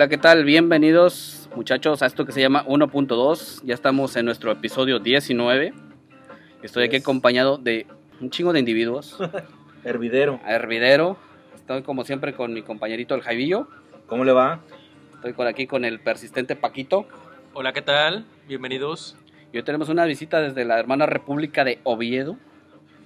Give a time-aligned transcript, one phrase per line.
[0.00, 0.44] Hola, ¿qué tal?
[0.46, 3.60] Bienvenidos muchachos a esto que se llama 1.2.
[3.64, 5.74] Ya estamos en nuestro episodio 19.
[6.62, 7.86] Estoy aquí acompañado de
[8.18, 9.18] un chingo de individuos.
[9.84, 10.40] Hervidero.
[10.42, 11.18] A Hervidero.
[11.54, 13.68] Estoy como siempre con mi compañerito el Jaivillo.
[14.06, 14.60] ¿Cómo le va?
[15.16, 17.06] Estoy con aquí con el persistente Paquito.
[17.52, 18.24] Hola, ¿qué tal?
[18.48, 19.18] Bienvenidos.
[19.52, 22.38] Y hoy tenemos una visita desde la hermana República de Oviedo,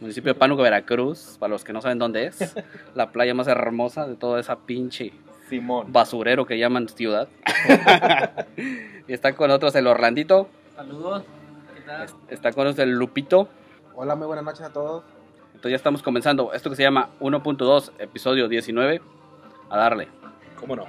[0.00, 2.54] municipio de Pánuco, Veracruz, para los que no saben dónde es.
[2.94, 5.12] La playa más hermosa de toda esa pinche
[5.48, 5.92] Simón.
[5.92, 7.28] basurero que llaman ciudad.
[8.56, 10.48] y está con nosotros el Orlandito.
[10.76, 11.24] Saludos.
[11.74, 12.08] ¿Qué tal?
[12.28, 13.48] Está con nosotros el Lupito.
[13.94, 15.04] Hola, muy buenas noches a todos.
[15.46, 19.00] Entonces ya estamos comenzando esto que se llama 1.2, episodio 19.
[19.70, 20.08] A darle.
[20.58, 20.86] ¿Cómo no?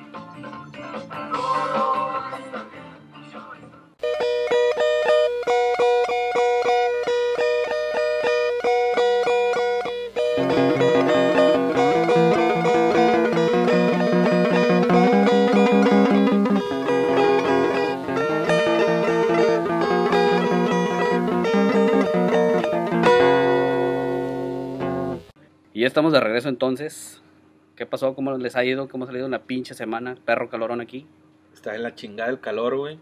[25.76, 27.22] Y ya estamos de regreso entonces.
[27.76, 28.16] ¿Qué pasó?
[28.16, 28.88] ¿Cómo les ha ido?
[28.88, 30.16] ¿Cómo ha salido una pinche semana?
[30.24, 31.06] Perro calorón aquí.
[31.54, 32.98] Está en la chingada el calor, güey.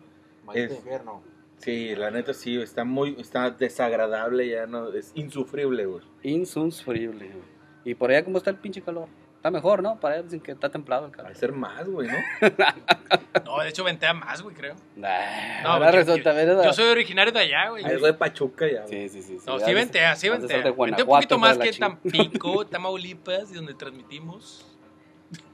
[0.56, 1.22] Es- infierno.
[1.58, 6.02] Sí, la neta sí, está muy, está desagradable ya, no, es insufrible, güey.
[6.24, 7.28] Insufrible.
[7.28, 7.44] güey.
[7.86, 9.08] ¿Y por allá cómo está el pinche calor?
[9.44, 10.00] Está mejor, ¿no?
[10.00, 11.32] Para allá dicen que está templado el Va calor.
[11.34, 12.14] a ser más, güey, ¿no?
[13.44, 14.74] No, de hecho ventea más, güey, creo.
[14.96, 17.84] Nah, No, ahora resulta, yo, soy originario de allá, güey.
[17.84, 19.10] Algo de Pachuca ya, güey.
[19.10, 19.40] Sí, sí, sí.
[19.40, 19.46] sí.
[19.46, 20.58] No, sí ventea, sí de ser ventea.
[20.64, 21.74] de Ventea un poquito más que.
[21.74, 24.66] Tampico, Tamaulipas, y donde transmitimos.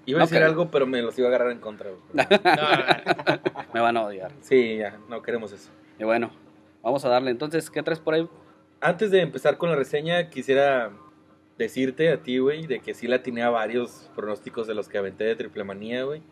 [0.05, 2.01] Iba a decir algo, pero me los iba a agarrar en contra, güey.
[2.13, 2.23] No,
[3.73, 4.31] Me van a odiar.
[4.41, 5.72] Sí, ya, no queremos eso.
[5.97, 6.29] Y bueno,
[6.83, 7.31] vamos a darle.
[7.31, 8.29] Entonces, ¿qué traes por ahí?
[8.81, 10.91] Antes de empezar con la reseña, quisiera
[11.59, 14.97] decirte a ti, güey, de que sí la atiné a varios pronósticos de los que
[14.97, 16.24] aventé de triple manía, güey.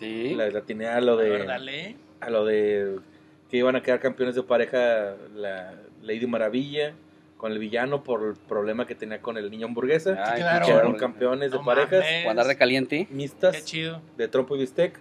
[0.00, 0.34] Sí.
[0.34, 1.30] La, la atiné a lo a de...
[1.30, 1.96] ver, dale.
[2.20, 2.98] a lo de
[3.48, 6.94] que iban a quedar campeones de pareja la Lady Maravilla
[7.36, 10.16] con el villano por el problema que tenía con el niño hamburguesa.
[10.26, 10.66] Ay, claro.
[10.66, 13.06] Quedaron campeones de No parejas andar de caliente.
[13.08, 14.00] Qué mixtas chido.
[14.16, 14.98] de trompo y bistec.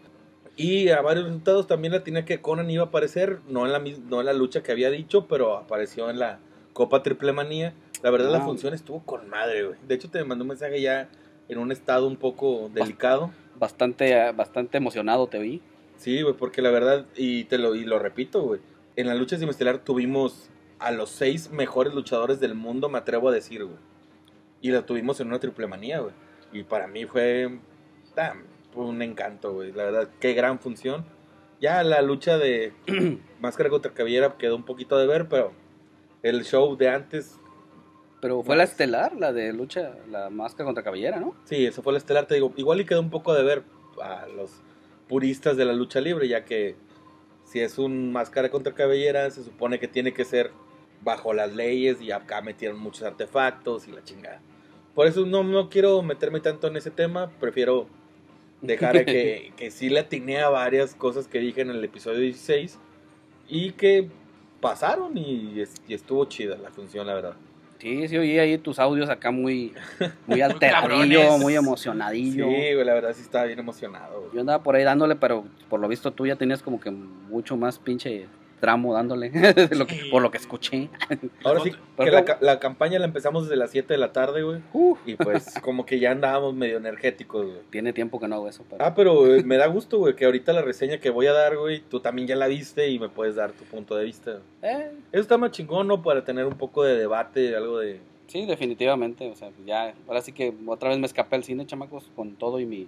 [0.57, 3.79] Y a varios resultados también la tenía que Conan iba a aparecer, no en la
[3.79, 6.39] mis- no en la lucha que había dicho, pero apareció en la
[6.73, 7.73] Copa Triple Manía.
[8.01, 9.79] La verdad la función estuvo con madre, güey.
[9.87, 11.09] De hecho te mandé un mensaje ya
[11.49, 13.31] en un estado un poco delicado.
[13.57, 15.61] Bastante, bastante emocionado te vi.
[15.97, 18.61] Sí, güey, porque la verdad, y te lo, y lo repito, güey,
[18.95, 20.49] en la lucha estelar tuvimos
[20.79, 23.77] a los seis mejores luchadores del mundo, me atrevo a decir, güey.
[24.61, 26.13] Y la tuvimos en una triple manía, güey.
[26.53, 27.59] Y para mí fue,
[28.73, 29.71] fue un encanto, güey.
[29.71, 31.05] La verdad, qué gran función.
[31.59, 32.73] Ya la lucha de
[33.41, 35.51] Máscara contra Cabellera quedó un poquito de ver, pero
[36.23, 37.38] el show de antes,
[38.21, 41.35] Pero fue la estelar, la de lucha, la máscara contra cabellera, ¿no?
[41.45, 43.63] sí, eso fue el estelar, te digo, igual y quedó un poco de ver
[44.01, 44.51] a los
[45.07, 46.75] puristas de la lucha libre, ya que
[47.45, 50.51] si es un máscara contra cabellera, se supone que tiene que ser
[51.01, 54.41] bajo las leyes y acá metieron muchos artefactos y la chingada.
[54.93, 57.87] Por eso no, no quiero meterme tanto en ese tema, prefiero
[58.61, 62.77] dejar que, que sí le atiné a varias cosas que dije en el episodio 16
[63.47, 64.09] y que
[64.59, 67.35] pasaron y, y estuvo chida la función, la verdad.
[67.79, 69.73] Sí, sí, oí ahí tus audios acá muy,
[70.27, 72.45] muy alteradillo, muy Sí, emocionadillo.
[72.45, 74.19] güey, la verdad sí estaba bien emocionado.
[74.19, 74.33] güey.
[74.33, 77.55] Yo andaba por ahí dándole, pero por lo visto tú ya tenías como que mucho
[77.57, 78.27] más pinche
[78.59, 80.09] tramo dándole, de lo que- Sí.
[80.11, 80.89] por lo que escuché.
[81.43, 84.59] Ahora sí, que la, la campaña la empezamos desde las 7 de la tarde, güey.
[84.73, 87.57] Uh, Y pues como que ya andábamos medio energéticos, güey.
[87.69, 88.63] tiene tiempo que no hago eso.
[88.69, 88.85] Pero...
[88.85, 91.57] Ah, pero eh, me da gusto, güey, que ahorita la reseña que voy a dar,
[91.57, 94.39] güey, tú también ya la viste y me puedes dar tu punto de vista.
[94.61, 96.01] Eh, Eso está más chingón, ¿no?
[96.01, 97.99] Para tener un poco de debate, algo de...
[98.27, 99.29] sí, definitivamente.
[99.29, 102.35] O sea, pues ya, ahora sí que otra vez me escapé al cine, chamacos, con
[102.35, 102.87] todo y mi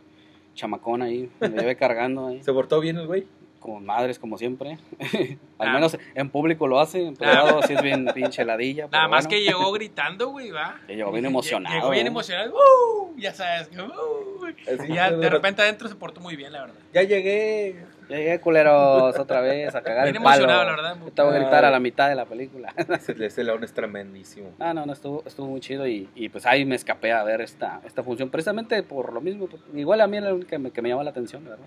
[0.54, 1.30] chamacón ahí.
[1.40, 2.44] Me llevé cargando ahí.
[2.44, 3.26] ¿Se portó bien el güey?
[3.62, 4.80] Con madres, como siempre.
[5.60, 5.74] al Ah.
[5.74, 8.88] menos en público lo hace, en privado sí es bien pinche ladilla.
[8.92, 9.30] Nada más bueno.
[9.30, 10.80] que llegó gritando, güey, va.
[10.88, 11.76] Que llegó bien emocionado.
[11.76, 12.54] Llegó bien emocionado.
[12.56, 13.14] ¡Uh!
[13.18, 13.68] Ya sabes.
[13.68, 14.88] que, ¡uh!
[14.90, 16.76] Ya de repente adentro se portó muy bien, la verdad.
[16.92, 17.86] Ya llegué.
[18.10, 20.44] Ya llegué, culeros, otra vez a cagar Bien el palo.
[20.44, 20.98] emocionado, la verdad.
[21.24, 22.74] Voy a gritar a la mitad de la película.
[22.78, 24.50] Ese, ese león es tremendísimo.
[24.60, 27.42] Ah, no, no, estuvo, estuvo muy chido y, y pues ahí me escapé a ver
[27.42, 30.72] esta, esta función, precisamente por lo mismo, igual a mí era la única que me,
[30.72, 31.60] que me llama la atención, ¿verdad?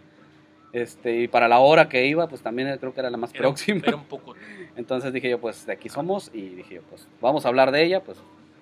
[0.75, 3.43] Este, y para la hora que iba, pues también creo que era la más Era-
[3.43, 3.81] próxima.
[3.87, 4.35] Era un poco.
[4.77, 7.85] Entonces dije yo, pues de aquí somos y dije yo, pues vamos a hablar de
[7.85, 8.19] ella, pues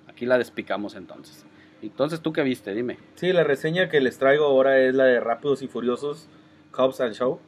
[0.06, 1.44] aquí la despicamos entonces.
[1.81, 2.75] Entonces, ¿tú qué viste?
[2.75, 2.99] Dime.
[3.17, 6.29] Sí, la reseña que les traigo ahora es la de Rápidos y Furiosos,
[6.76, 7.41] Hobbs and Show.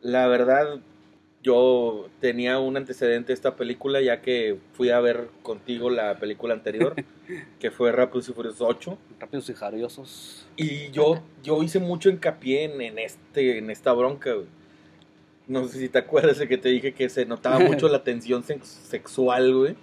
[0.00, 0.80] La verdad,
[1.46, 6.54] yo tenía un antecedente de esta película ya que fui a ver contigo la película
[6.54, 6.96] anterior,
[7.60, 8.98] que fue Rápidos y Furiosos 8.
[9.20, 10.46] Rápidos y jariosos.
[10.56, 14.46] Y yo, yo hice mucho hincapié en, en este, en esta bronca, güey.
[15.46, 18.42] No sé si te acuerdas de que te dije que se notaba mucho la tensión
[18.42, 19.76] sex- sexual, güey.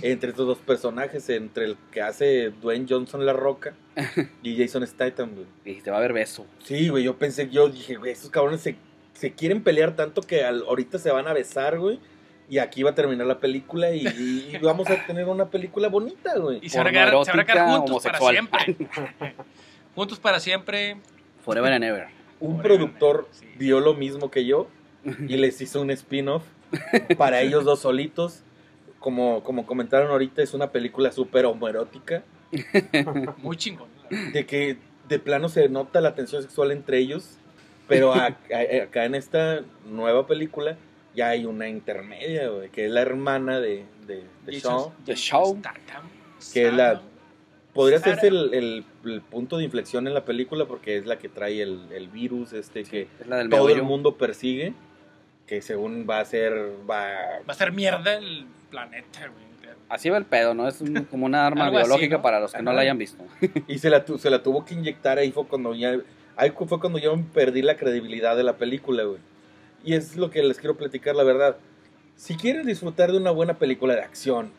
[0.00, 3.74] Entre estos dos personajes, entre el que hace Dwayne Johnson La Roca
[4.42, 5.46] y Jason Statham, güey.
[5.76, 6.46] Y te va a haber beso.
[6.64, 8.76] Sí, güey, yo pensé, yo dije, güey, estos cabrones se,
[9.22, 12.00] se quieren pelear tanto que al- ahorita se van a besar, güey.
[12.48, 16.36] Y aquí va a terminar la película y, y vamos a tener una película bonita,
[16.38, 16.58] güey.
[16.60, 18.34] Y se van a quedar, juntos para homosexual.
[18.34, 18.76] siempre.
[19.94, 20.96] juntos para siempre.
[21.44, 22.08] Forever and ever.
[22.40, 23.46] Un Órale, productor sí.
[23.56, 24.66] vio lo mismo que yo
[25.28, 26.42] y les hizo un spin-off
[27.16, 28.42] para ellos dos solitos.
[28.98, 32.24] Como, como comentaron ahorita, es una película súper homoerótica.
[33.38, 33.88] Muy chingón.
[34.32, 34.78] De que
[35.08, 37.38] de plano se nota la tensión sexual entre ellos.
[37.88, 40.76] Pero a- a- acá en esta nueva película
[41.14, 44.92] ya hay una intermedia, güey, que es la hermana de, de, de Shaw.
[45.04, 45.56] The Show.
[45.58, 46.04] Statham.
[46.52, 47.02] Que es la-.
[47.74, 51.28] Podría ser el, el- el punto de inflexión en la película porque es la que
[51.28, 54.74] trae el, el virus este que Es la del todo el mundo persigue.
[55.46, 56.52] Que según va a ser.
[56.88, 57.08] Va,
[57.48, 59.52] Va a ser mierda el planeta, güey.
[59.88, 60.66] Así va el pedo, ¿no?
[60.68, 62.22] Es un- como una arma así, biológica ¿no?
[62.22, 63.22] para los que no la hayan visto.
[63.68, 65.96] y se la, tu- se la tuvo que inyectar ahí fue cuando ya.
[66.36, 69.18] Ahí fue cuando yo perdí la credibilidad de la película, güey.
[69.84, 71.56] Y es lo que les quiero platicar, la verdad.
[72.16, 74.50] Si quieren disfrutar de una buena película de acción,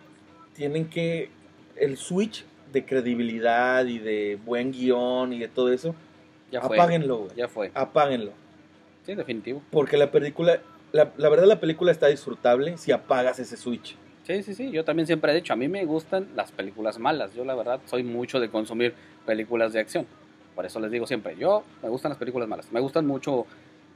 [0.53, 1.29] tienen que.
[1.75, 5.95] El switch de credibilidad y de buen guion y de todo eso,
[6.51, 6.77] Ya fue.
[6.77, 7.31] apáguenlo, güey.
[7.35, 7.71] Ya fue.
[7.73, 8.31] Apáguenlo.
[9.05, 9.61] Sí, definitivo.
[9.71, 10.59] Porque la película,
[10.91, 13.95] la, la verdad la película está disfrutable si apagas ese switch.
[14.23, 14.69] Sí, sí, sí.
[14.71, 17.33] Yo también siempre he dicho, a mí me gustan las películas malas.
[17.33, 18.93] Yo la verdad soy mucho de consumir
[19.25, 20.05] películas de acción.
[20.55, 22.71] Por eso les digo siempre, yo me gustan las películas malas.
[22.71, 23.45] Me gustan mucho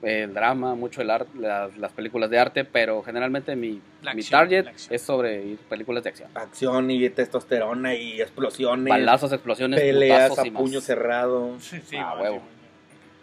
[0.02, 4.22] el drama, mucho el arte, las, las películas de arte, pero generalmente mi, La mi
[4.22, 6.30] acción, target es sobre películas de acción.
[6.36, 10.62] Acción y testosterona y explosiones, Balazos, explosiones, peleas a y más.
[10.62, 11.60] puño cerrado.
[11.60, 12.42] Sí, sí, Ah, huevo.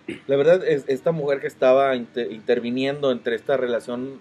[0.07, 4.19] sí, La verdad es esta mujer que estaba inter- interviniendo entre esta relación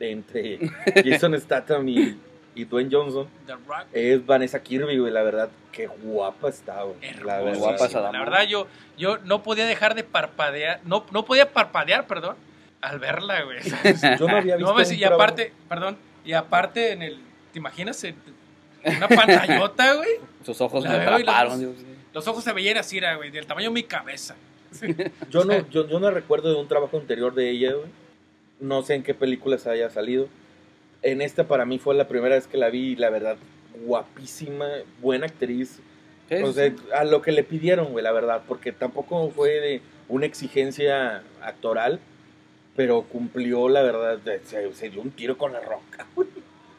[0.00, 0.58] entre
[1.04, 2.16] Jason Statham y,
[2.54, 3.86] y Dwayne Johnson The Rock.
[3.92, 5.12] es Vanessa Kirby, güey.
[5.12, 6.96] La verdad, qué guapa está, güey.
[7.24, 7.42] La Hermosa.
[7.42, 7.58] verdad.
[7.58, 8.66] guapa La verdad, yo,
[8.96, 10.80] yo no podía dejar de parpadear.
[10.84, 12.36] No, no podía parpadear, perdón,
[12.80, 13.58] al verla, güey.
[14.18, 14.70] Yo no había visto.
[14.70, 17.18] No, ves, un y trabajo- aparte, perdón, y aparte en el.
[17.52, 18.02] ¿Te imaginas?
[18.04, 18.16] En
[18.96, 20.10] una pantallota, güey.
[20.44, 21.58] Sus ojos La me los atraparon.
[21.58, 21.74] sí.
[22.12, 24.36] Los ojos se veían así, era, güey, del tamaño de mi cabeza.
[25.30, 27.86] Yo no, yo, yo no recuerdo de un trabajo anterior de ella, güey.
[28.60, 30.28] No sé en qué películas haya salido.
[31.04, 33.36] En esta para mí fue la primera vez que la vi y la verdad,
[33.84, 34.66] guapísima,
[35.00, 35.80] buena actriz.
[36.28, 36.76] Sí, o sea, sí.
[36.94, 42.00] a lo que le pidieron, güey, la verdad, porque tampoco fue de una exigencia actoral,
[42.74, 46.06] pero cumplió, la verdad, de- se, se dio un tiro con la roca.
[46.16, 46.28] güey.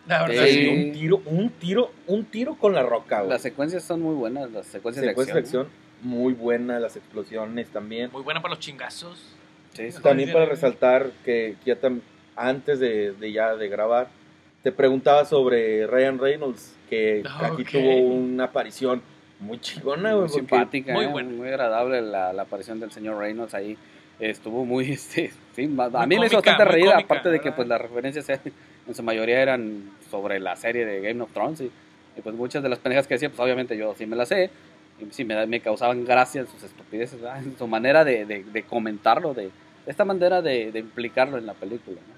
[0.08, 0.60] La verdad, Se Sí.
[0.60, 3.30] dio un tiro, un tiro, un tiro con la roca, güey.
[3.30, 5.62] Las secuencias son muy buenas, las secuencias Secuencias de de acción.
[5.68, 8.12] acción muy buenas, las explosiones también.
[8.12, 9.36] Muy buena para los chingazos.
[9.74, 10.02] Sí, sí.
[10.02, 12.02] También para resaltar que ya tam-
[12.36, 14.08] antes de, de ya de grabar,
[14.64, 17.70] te preguntaba sobre Ryan Reynolds, que Ah, aquí ok.
[17.72, 19.02] tuvo una aparición
[19.40, 21.30] muy chingona, muy simpática, muy muy, buena.
[21.30, 23.78] muy agradable la, la aparición del señor Reynolds ahí.
[24.20, 27.30] Estuvo muy, este, sí, ma- a Muy mí me hizo bastante muy reír, cómica, aparte
[27.30, 27.56] de que ¿verdad?
[27.58, 28.40] pues las referencias eh,
[28.88, 31.72] en su mayoría eran sobre la serie de Game of Thrones y,
[32.18, 34.50] y, pues muchas de las pendejas que decía, pues obviamente yo sí me las sé
[35.02, 37.44] y sí me, me causaban gracia en sus estupideces, ¿verdad?
[37.44, 39.52] en su manera de, de, de comentarlo, de, de
[39.92, 41.98] esta manera de, de implicarlo en la película.
[42.08, 42.15] ¿no?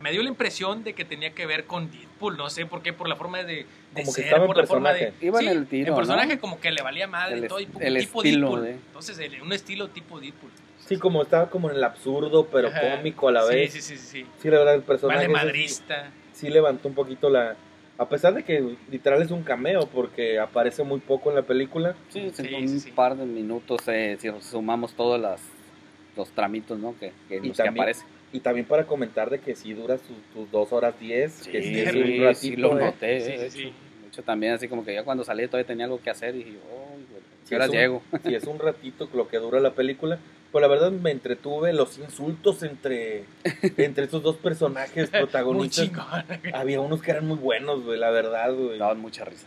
[0.00, 2.36] Me dio la impresión de que tenía que ver con Deadpool.
[2.36, 4.56] No sé por qué, por la forma de, de Como que ser, estaba en por
[4.58, 4.98] la forma de.
[5.06, 5.26] personaje.
[5.26, 6.40] Iba en el tiro, El personaje ¿no?
[6.40, 7.60] como que le valía madre El y todo.
[7.60, 8.62] y el tipo estilo Deadpool.
[8.64, 10.50] de- Entonces, el- un estilo tipo Deadpool.
[10.86, 12.96] Sí, como estaba como en el absurdo, pero Ajá.
[12.96, 13.72] cómico a la Sí, vez.
[13.72, 14.06] Sí, sí, sí.
[14.22, 14.26] sí.
[14.40, 16.10] Sí, la verdad, el personaje Vale ese sí- madrista.
[16.32, 17.56] sí levantó un poquito la...
[17.98, 21.96] A pesar de que literal es un cameo, porque aparece muy poco en la película.
[22.10, 22.90] Sí, Sí, un sí, sí.
[22.92, 25.40] par de minutos eh, si sumamos todos las,
[26.14, 26.94] los tramitos ¿no?
[27.00, 28.06] que, que, Y los que también- aparecen.
[28.36, 31.80] Y también para comentar de que sí dura sus, sus dos horas diez, que sí
[31.80, 32.60] es sí, un sí, ratito.
[32.60, 32.84] lo ¿eh?
[32.84, 33.20] noté.
[33.22, 33.68] Sí, de sí, hecho.
[33.70, 33.72] sí.
[34.08, 36.58] Hecho, también así como que ya cuando salí todavía tenía algo que hacer y dije,
[36.70, 36.96] oh,
[37.44, 38.02] Sí, ¿qué horas es un- llego?
[38.24, 40.18] Sí, es un ratito lo que dura la película.
[40.52, 43.24] Pues la verdad me entretuve los insultos entre,
[43.78, 45.90] entre estos dos personajes protagonistas.
[46.52, 48.78] Había unos que eran muy buenos, güey, la verdad, güey.
[48.78, 49.46] Daban mucha risa.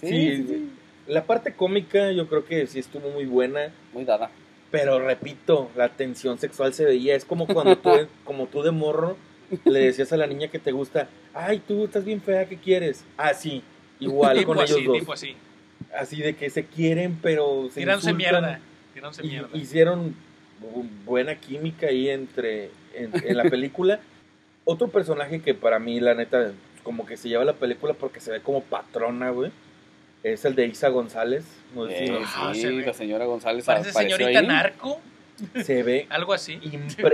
[0.00, 0.70] Sí, Sí, sí, sí,
[1.06, 3.72] La parte cómica yo creo que sí estuvo muy buena.
[3.92, 4.30] muy dada.
[4.72, 7.14] Pero repito, la tensión sexual se veía.
[7.14, 7.90] Es como cuando tú,
[8.24, 9.16] como tú de morro
[9.64, 13.04] le decías a la niña que te gusta, ay, tú estás bien fea, ¿qué quieres?
[13.18, 13.62] Así,
[14.00, 14.98] igual tipo con ellos así, dos.
[14.98, 15.36] tipo así.
[15.94, 18.40] Así de que se quieren, pero se Tirándose insultan.
[18.42, 18.60] mierda.
[18.94, 19.48] Tirándose mierda.
[19.52, 20.14] hicieron
[20.62, 24.00] bu- buena química ahí entre en, en la película.
[24.64, 26.52] Otro personaje que para mí, la neta,
[26.82, 29.50] como que se lleva la película porque se ve como patrona, güey.
[30.22, 31.44] Es el de Isa González.
[31.74, 34.46] No sé Eh, si- Ah, sí, se la señora González Parece señorita ahí.
[34.46, 35.00] narco,
[35.64, 36.60] se ve algo así.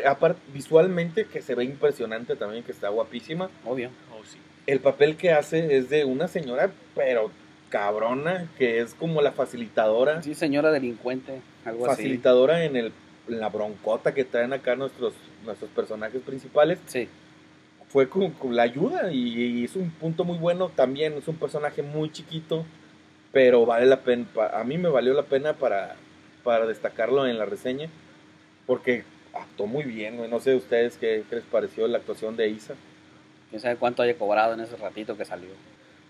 [0.07, 3.51] aparte, visualmente que se ve impresionante también, que está guapísima.
[3.65, 3.91] Obvio.
[4.13, 4.39] Oh, sí.
[4.67, 7.31] El papel que hace es de una señora, pero
[7.71, 10.23] cabrona, que es como la facilitadora.
[10.23, 11.97] Sí, señora delincuente, algo así.
[12.03, 12.93] facilitadora en, el,
[13.29, 16.79] en la broncota que traen acá nuestros, nuestros personajes principales.
[16.87, 17.09] Sí,
[17.89, 21.15] Fue con, con la ayuda y, y es un punto muy bueno también.
[21.15, 22.67] Es un personaje muy chiquito,
[23.33, 24.25] pero vale la pena.
[24.35, 25.97] pa- A mí me valió la pena para,
[26.45, 27.89] para destacarlo en la reseña,
[28.67, 29.05] porque
[29.35, 30.17] actuó muy bien.
[30.17, 30.31] güey.
[30.31, 32.75] No sé ustedes qué, qué les pareció la actuación de Isa.
[33.51, 35.49] quién sabe cuánto haya cobrado en ese ratito que salió.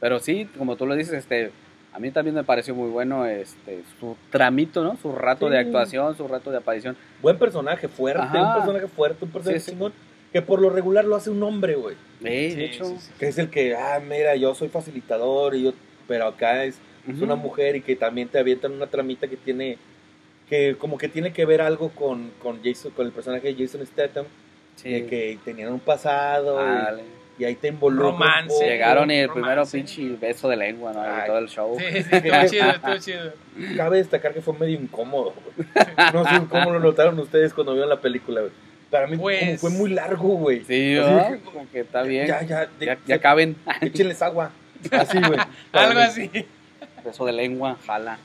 [0.01, 1.53] Pero sí, como tú lo dices, este,
[1.93, 4.97] a mí también me pareció muy bueno este, su tramito, ¿no?
[5.01, 5.53] Su rato Sí.
[5.53, 6.97] de actuación, su rato de aparición.
[7.23, 8.49] Buen personaje, fuerte, Ajá.
[8.49, 9.71] un personaje fuerte, un personaje Sí, sí.
[9.73, 9.93] chingón,
[10.33, 11.95] que por lo regular lo hace un hombre, güey.
[12.21, 13.13] Sí, de hecho, sí, sí.
[13.21, 15.73] Que es el que, ah, mira, yo soy facilitador, y yo,
[16.09, 17.25] pero acá es, es Ujú.
[17.25, 19.79] una mujer y que también te avientan una tramita que tiene,
[20.49, 23.85] que como que tiene que ver algo con, con Jason, con el personaje de Jason
[23.87, 24.27] Statham,
[24.77, 24.91] sí.
[24.91, 27.03] de que tenían un pasado y- Dale.
[27.39, 28.07] y, ahí te involucra.
[28.09, 28.49] un Romance.
[28.55, 28.65] poco.
[28.65, 29.43] Llegaron y el romance.
[29.43, 31.03] primero pinche beso de lengua, ¿no?
[31.03, 31.27] Y Ay.
[31.27, 31.77] todo el show.
[31.79, 33.33] Sí, sí, estuvo chido, estuvo chido.
[33.77, 35.69] Cabe destacar que fue medio incómodo, güey.
[36.15, 38.53] No sé cómo lo notaron ustedes cuando vieron la película, güey.
[38.91, 40.65] Para mí Pues- como fue muy largo, güey.
[40.65, 42.27] Sí, dije, como que está bien.
[42.27, 43.57] Ya, ya, de- Ya, ya caben.
[43.83, 44.51] échenles agua.
[44.93, 45.39] Así, güey.
[45.73, 46.01] Algo mí.
[46.01, 46.31] así.
[47.05, 48.19] Beso de lengua, jala.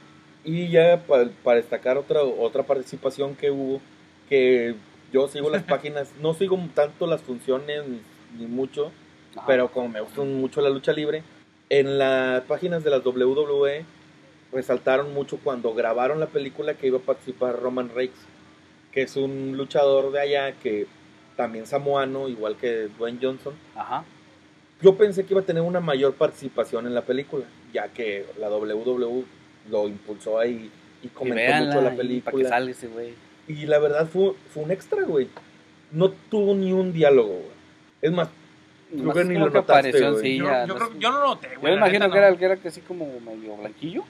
[0.44, 3.80] Y ya pa- para, destacar otra, otra participación que hubo,
[4.30, 4.76] que
[5.12, 8.02] yo sigo las páginas, no sigo tanto las funciones ni,
[8.38, 8.92] ni mucho,
[9.36, 9.46] Ajá.
[9.48, 11.24] pero como me gusta mucho la lucha libre,
[11.70, 13.86] en las páginas de las WWE
[14.52, 18.14] resaltaron mucho cuando grabaron la película que iba a participar Roman Reigns,
[18.92, 20.86] que es un luchador de allá que
[21.36, 23.54] también samoano, igual que Dwayne Johnson.
[23.76, 24.04] Ajá.
[24.82, 28.50] Yo pensé que iba a tener una mayor participación en la película, ya que la
[28.50, 29.24] WWE
[29.70, 30.70] lo impulsó ahí
[31.02, 32.50] y Y comentó véanla, mucho la Para que película.
[32.50, 33.14] salga ese güey.
[33.48, 35.28] Y la verdad fue, fue un extra, güey.
[35.92, 37.52] No tuvo ni un diálogo, güey.
[38.02, 38.30] Es más,
[38.90, 40.38] Creo que ni lo que notaste, güey.
[40.38, 41.74] Yo, ya, yo no creo, yo no lo noté, Yo güey.
[41.74, 42.16] me la imagino que no.
[42.18, 44.04] era el que era que así como medio blanquillo.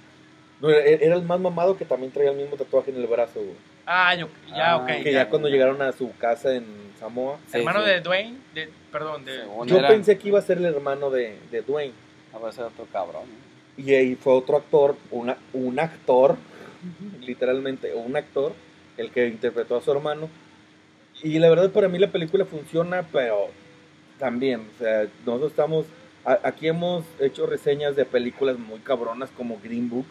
[0.61, 3.39] no, era, era el más mamado que también traía el mismo tatuaje en el brazo,
[3.39, 3.55] güey.
[3.85, 4.87] Ah, yo, ya, Ah, ok.
[5.03, 6.65] Que ya cuando llegaron a su casa en
[6.99, 7.89] Samoa, Sí, Hermano sí.
[7.89, 9.39] de Dwayne, de, perdón, de...
[9.41, 11.93] Según yo era- pensé que iba a ser el hermano de, de Dwayne.
[12.33, 13.23] A ver, ese otro cabrón.
[13.23, 13.42] ¿no?
[13.77, 16.37] Y ahí fue otro actor, una, un actor,
[17.21, 18.53] literalmente, un actor,
[18.97, 20.29] el que interpretó a su hermano.
[21.23, 23.47] Y la verdad para mí la película funciona, pero
[24.19, 25.85] también, o sea, nosotros estamos,
[26.25, 30.05] a- aquí hemos hecho reseñas de películas muy cabronas como Green Book,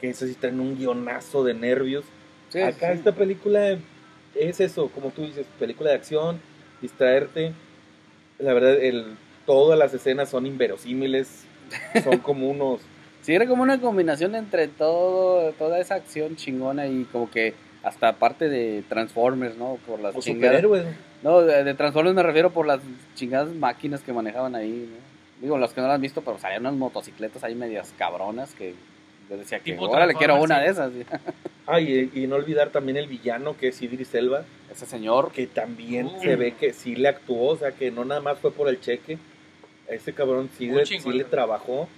[0.00, 2.04] que eso sí traen un guionazo de nervios.
[2.50, 2.98] Sí, Acá sí.
[2.98, 3.78] esta película
[4.34, 6.40] es eso, como tú dices, película de acción,
[6.80, 7.52] distraerte.
[8.38, 11.45] La verdad, el, todas las escenas son inverosímiles,
[12.04, 12.80] son como unos...
[13.22, 18.12] Sí, era como una combinación entre todo, toda esa acción chingona y como que hasta
[18.14, 19.78] parte de Transformers, ¿no?
[19.86, 20.60] Por las o chingadas.
[20.62, 20.96] superhéroes.
[21.22, 22.80] No, de, de Transformers me refiero por las
[23.14, 25.06] chingadas máquinas que manejaban ahí, ¿no?
[25.42, 28.74] Digo, los que no las han visto, pero salían unas motocicletas ahí medias cabronas que
[29.28, 30.92] yo decía que, Tipo órale, quiero una de esas.
[31.68, 35.48] Ah, y, y no olvidar también el villano que es Idris Elba, Ese señor, que
[35.48, 36.20] también Uh.
[36.22, 38.80] se ve que sí le actuó, o sea, que no nada más fue por el
[38.80, 39.18] cheque.
[39.88, 41.88] Ese cabrón sí, le, chingón, sí le trabajó,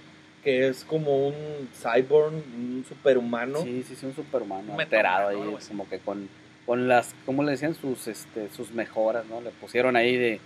[0.43, 1.33] que es como un
[1.73, 3.61] cyborg, un superhumano.
[3.63, 5.43] sí, sí, sí, un superhumano Un alterado ¿no?
[5.49, 5.69] ahí, así.
[5.69, 6.29] como que con,
[6.65, 7.73] con las, ¿cómo le decían?
[7.75, 9.41] Sus, este, sus mejoras, ¿no?
[9.41, 10.39] Le pusieron ahí de,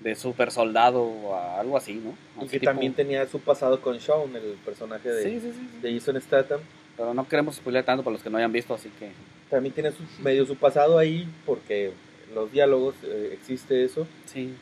[0.00, 2.10] de super soldado o algo así, ¿no?
[2.40, 5.52] Y Así que tipo- también tenía su pasado con Shawn, el personaje de, Sí, sí,
[5.52, 5.78] sí, sí.
[5.80, 6.60] de Jason Statham.
[6.96, 9.12] Pero no queremos spoiler tanto para los que no hayan visto, así que...
[9.48, 11.92] También tiene su, medio su pasado ahí, porque
[12.28, 14.06] en los diálogos eh, existe eso.
[14.26, 14.52] Sí,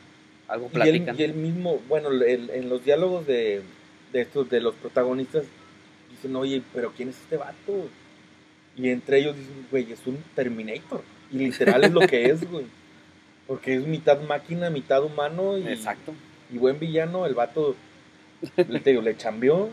[0.51, 1.19] algo Y él, platican.
[1.19, 3.61] y él mismo, bueno, el- en los diálogos de,
[4.13, 5.43] de estos, de los protagonistas,
[6.09, 7.87] dicen, oye, pero ¿quién es este vato?
[8.75, 11.01] Y entre ellos dicen, güey, es un Terminator.
[11.31, 12.65] Y literal es lo que es, güey.
[13.47, 16.13] Porque es mitad máquina, mitad humano y, Exacto.
[16.53, 17.25] y buen villano.
[17.25, 17.75] El vato,
[18.55, 19.69] le, te digo, le chambeó.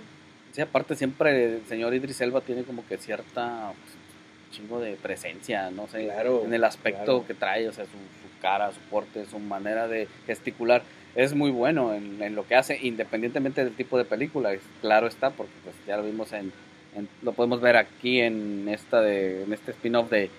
[0.52, 5.70] Sí, aparte siempre el señor Idris Elba tiene como que cierta pues, chingo de presencia,
[5.70, 7.26] no sé, Claro, en el aspecto claro.
[7.26, 10.82] que trae, o sea, su, su cara, su porte, su manera de gesticular.
[11.14, 15.30] Es muy bueno en, en lo que hace, independientemente del tipo de película, claro está,
[15.30, 16.52] porque pues ya lo vimos en,
[16.94, 20.30] en- lo podemos ver aquí en esta de, en este spin-off de,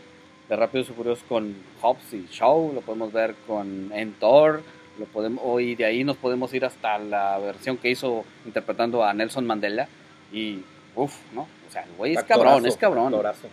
[0.48, 4.62] de Rápidos y Furiosos con Hobbs y Shaw, lo podemos ver con en Thor,
[4.98, 9.04] lo podemos, o- y de ahí nos podemos ir hasta la versión que hizo interpretando
[9.04, 9.88] a Nelson Mandela
[10.32, 10.60] y
[10.96, 11.42] uff, ¿no?
[11.68, 13.06] O sea, el güey es Actorazo, cabrón, es cabrón.
[13.08, 13.48] actorazo.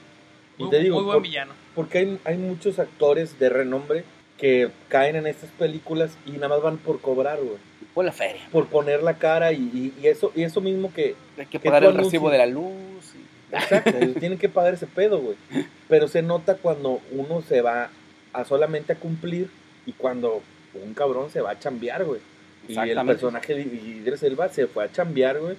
[0.58, 1.52] Y Muy, te digo, muy buen por- villano.
[1.74, 4.04] porque hay, hay muchos actores de renombre
[4.38, 7.57] que caen en estas películas y nada más van por cobrar, güey.
[7.95, 8.43] Por la feria.
[8.52, 11.85] Por poner la cara y, y- y eso, y eso mismo que, Hay que pagar
[11.85, 13.14] el recibo de la luz.
[13.14, 15.37] y- Exacto, tienen que pagar ese pedo, güey.
[15.88, 17.90] Pero se nota cuando uno se va
[18.35, 19.49] a solamente a cumplir
[19.87, 20.43] y cuando
[20.75, 22.21] un cabrón se va a chambear, güey.
[22.69, 25.57] Y el personaje de Idris Elba se fue a chambear, güey.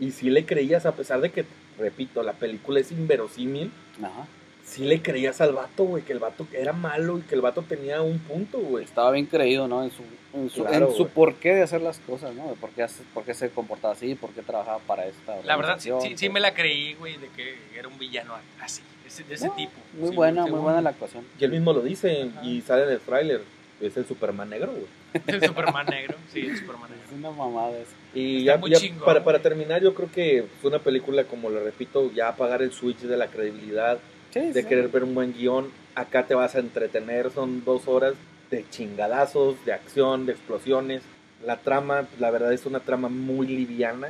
[0.00, 1.44] Y sí le creías, a pesar de que,
[1.78, 3.70] repito, la película es inverosímil,
[4.02, 4.26] Ajá.
[4.68, 7.62] Sí le creías al vato, güey, que el vato era malo y que el vato
[7.62, 8.84] tenía un punto, güey.
[8.84, 9.82] Estaba bien creído, ¿no?
[9.82, 10.02] En su,
[10.34, 12.48] en su, Claro, en su porqué de hacer las cosas, ¿no?
[12.48, 15.78] De por qué, por qué se comportaba así, por qué trabajaba para esta La verdad,
[15.80, 19.34] sí, sí, sí me la creí, güey, de que era un villano así, ese- de
[19.34, 19.72] ese No, tipo.
[19.94, 21.24] Muy Sí, buena, muy buena la actuación.
[21.40, 22.44] Y él mismo lo dice Ajá.
[22.44, 23.42] y sale en el tráiler.
[23.80, 24.86] Es el Superman negro, güey.
[25.28, 27.04] El Superman negro, sí, el Superman negro.
[27.06, 27.92] Es una mamada eso.
[28.12, 31.22] Y Está ya, muy ya chingón, para, para terminar, yo creo que fue una película,
[31.24, 33.98] como le repito, ya apagar el switch de la credibilidad,
[34.40, 34.68] Sí, de sí.
[34.68, 35.70] querer ver un buen guion.
[35.94, 38.14] Acá te vas a entretener, son dos horas
[38.50, 41.02] de chingadazos, de acción, de explosiones.
[41.44, 44.08] La trama, la verdad, es una trama muy liviana.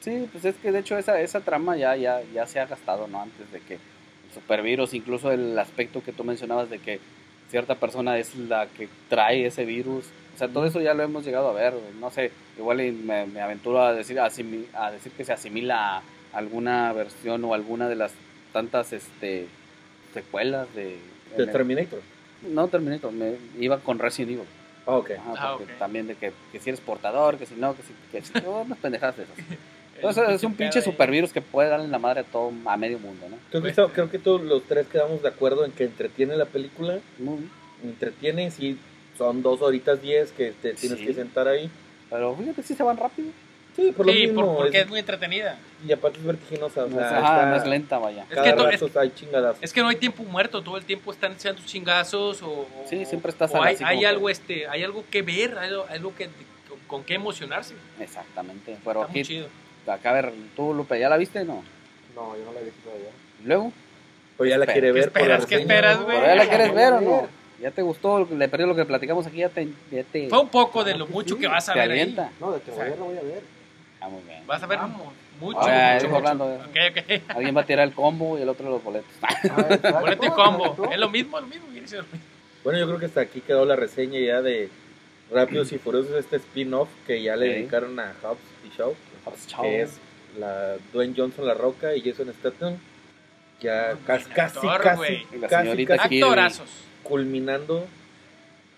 [0.00, 3.06] Sí, pues es que de hecho esa, esa trama ya, ya, ya se ha gastado,
[3.06, 3.22] ¿no?
[3.22, 3.80] Antes de que el
[4.34, 6.98] supervirus, incluso el aspecto que tú mencionabas de que
[7.50, 10.06] cierta persona es la que trae ese virus.
[10.34, 11.74] O sea, todo eso ya lo hemos llegado a ver.
[12.00, 14.30] No sé, igual me, me aventuro a decir, a
[14.90, 16.02] decir que se asimila a
[16.32, 18.12] alguna versión o alguna de las
[18.52, 19.46] tantas este,
[20.12, 20.98] secuelas de...
[21.36, 22.00] De Terminator.
[22.50, 24.44] no, Terminator, me iba con Resident Evil.
[24.86, 25.10] Ah, ok.
[25.12, 25.78] Ajá, Ah, porque ok.
[25.78, 27.92] también de que, que si eres portador, que si no, que si...
[28.10, 29.36] Que si todas las pendejadas de esas.
[29.96, 33.28] Entonces es un pinche supervirus que puede darle la madre a todo, a medio mundo,
[33.30, 33.36] ¿no?
[33.50, 36.46] Creo que, está- creo que todos los tres quedamos de acuerdo en que entretiene la
[36.46, 36.98] película.
[37.18, 37.48] Muy-
[37.84, 38.78] Entretiene, sí,
[39.18, 41.06] son dos horitas diez que te tienes Sí.
[41.06, 41.70] que sentar ahí.
[42.10, 43.28] Pero fíjate, sí se van rápido.
[43.74, 44.44] Sí, por lo Sí, mismo.
[44.46, 45.58] por- porque es- es muy entretenida.
[45.86, 46.84] y aparte es vertiginosa.
[46.84, 48.22] O No sea, es, ajá, está- no es lenta, vaya.
[48.28, 49.56] Es cada que to- rato hay chingadas.
[49.60, 53.04] Es que no hay tiempo muerto, todo el tiempo están echando chingazos o, o- Sí,
[53.06, 55.86] siempre estás o hay, hay como que- algo este, hay algo que ver, hay algo,
[55.88, 56.26] algo que
[56.68, 57.74] con, con qué emocionarse.
[57.98, 58.76] Exactamente.
[58.84, 59.48] Pero Está muy aquí, chido.
[59.86, 61.44] acá a ver, tú, Lupe, ¿ya la viste?
[61.44, 61.64] No.
[62.14, 63.08] No, yo no la he visto todavía.
[63.42, 63.72] ¿Y luego?
[64.36, 65.46] Pues ya la Espera, quiere ¿qué ver por la esperas?
[65.46, 66.16] ¿Qué esperas, güey?
[66.18, 67.28] ¿Pero ya la quieres ver o no?
[67.60, 68.26] ¿Ya te gustó?
[68.28, 69.68] Le perdió lo que platicamos aquí, ya te...
[69.90, 71.40] Ya te Fue un poco de lo que mucho sí.
[71.40, 72.16] que vas a te ver ahí.
[72.40, 73.42] No, de que voy a ver, la voy a ver.
[74.02, 74.44] Ah, muy bien.
[74.46, 75.12] Vas a ver Vamos.
[75.40, 76.16] mucho, Ah, mucho, mucho.
[76.18, 76.58] Orlando, eh.
[76.90, 77.30] Ok, ok.
[77.36, 79.10] Alguien va a tirar el combo y el otro los boletos.
[79.22, 80.00] Ah, exacto.
[80.00, 80.88] Boleto y combo.
[80.90, 81.66] Es lo mismo, lo mismo.
[81.70, 82.26] viene siendo lo mismo.
[82.64, 84.68] Bueno, yo creo que hasta aquí quedó la reseña ya de
[85.30, 87.54] Rápidos y Furiosos, este spin-off que ya le Ok.
[87.56, 88.94] dedicaron a Hobbs y Shaw,
[89.46, 89.62] Chao.
[89.62, 89.98] que es
[90.38, 92.76] la Dwayne Johnson La Roca y Jason Statham.
[93.60, 96.22] Ya casi, buen casi, actor, casi, casi, casi Kirby.
[96.22, 96.68] Actorazos.
[97.04, 97.86] culminando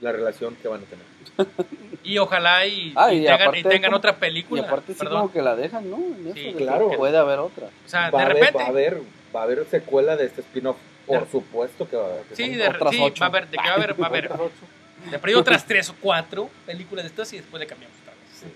[0.01, 1.05] la relación que van a tener.
[2.07, 4.63] Y ojalá y, Ah, y y tengan, aparte y tengan como- otra Y película.
[4.65, 5.21] aparte sí Perdón.
[5.23, 5.97] como que la dejan, ¿no?
[5.97, 6.91] En eso Sí, de que claro.
[6.99, 7.69] Puede haber otra.
[7.69, 8.59] O sea, va, de a haber, repente.
[8.59, 9.01] va a haber,
[9.35, 10.77] va a haber secuela de este spin-off.
[11.07, 12.25] Por supuesto que va a haber.
[12.35, 13.21] Sí, de, otras sí ocho.
[13.23, 14.25] va a haber, de que va a haber, va a haber.
[14.33, 15.11] Otras ocho.
[15.11, 18.55] De perdido otras tres o cuatro películas de estas y después le cambiamos otra vez.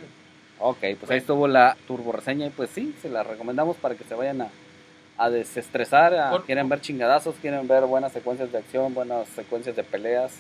[0.59, 4.05] Ok, pues ahí estuvo la turbo reseña y pues sí, se la recomendamos para que
[4.05, 4.49] se vayan a,
[5.17, 9.75] a desestresar, a- Por- quieren ver chingadazos, quieren ver buenas secuencias de acción, buenas secuencias
[9.77, 10.33] de peleas,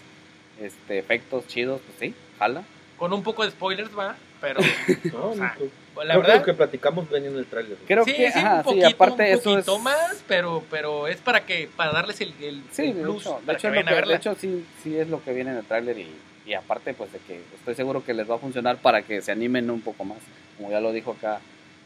[0.60, 2.62] este, efectos chidos, pues sí, jala.
[2.96, 4.60] Con un poco de spoilers, va, pero
[5.12, 5.56] No, O sea,
[5.94, 6.36] no, la creo que verdad.
[6.38, 7.76] lo que platicamos venía en el trailer.
[7.86, 9.64] Creo sí, que, sí, ajá, un sí, poquito, aparte un eso es...
[9.64, 13.22] poquito más, pero, pero es para que para darles el, el, Sí, el de plus,
[13.22, 15.64] hecho, de hecho, que a de hecho sí, sí es lo que viene en el
[15.64, 16.08] tráiler y,
[16.46, 19.30] y aparte pues de que estoy seguro que les va a funcionar para que se
[19.32, 20.18] animen un poco más.
[20.56, 21.40] Como ya lo dijo acá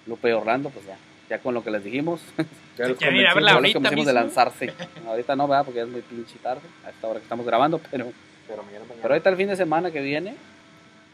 [0.06, 0.96] Lupe y Orlando, pues ya,
[1.28, 2.20] ya con lo que les dijimos,
[2.78, 3.10] Ya los fue
[3.42, 4.72] lo que pusimos de lanzarse.
[5.06, 5.64] Ahorita no, ¿verdad?
[5.64, 8.10] Porque ya es muy pinche tarde, a esta hora que estamos grabando, pero,
[8.48, 8.98] Pero mañana, mañana.
[9.02, 10.34] pero ahorita el fin de semana que viene,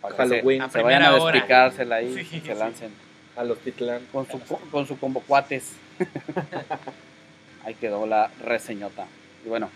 [0.00, 0.62] para que se- Halloween.
[0.62, 2.58] A se, vayan a despicársela ahí, Sí, y se sí.
[2.58, 2.90] lancen
[3.36, 4.00] A los Titlán.
[4.12, 5.72] con su, con su combo cuates.
[7.64, 9.06] Ahí quedó la reseñota.
[9.44, 9.68] Y bueno,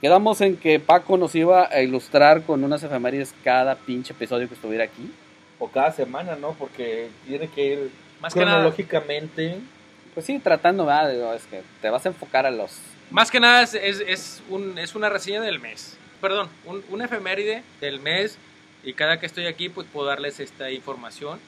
[0.00, 4.54] quedamos en que Paco nos iba a ilustrar con unas efemérides cada pinche episodio que
[4.54, 5.10] estuviera aquí.
[5.58, 6.52] O cada semana, ¿no?
[6.52, 9.58] Porque tiene que ir Más que nada, cronológicamente.
[10.14, 11.10] Pues sí, tratando, ¿verdad?
[11.10, 12.78] Digo, es que te vas a enfocar a los...
[13.10, 15.96] más que nada es, es, es un, es una reseña del mes.
[16.22, 18.38] Perdón, un, una efeméride del mes
[18.84, 21.40] y cada que estoy aquí pues puedo darles esta información.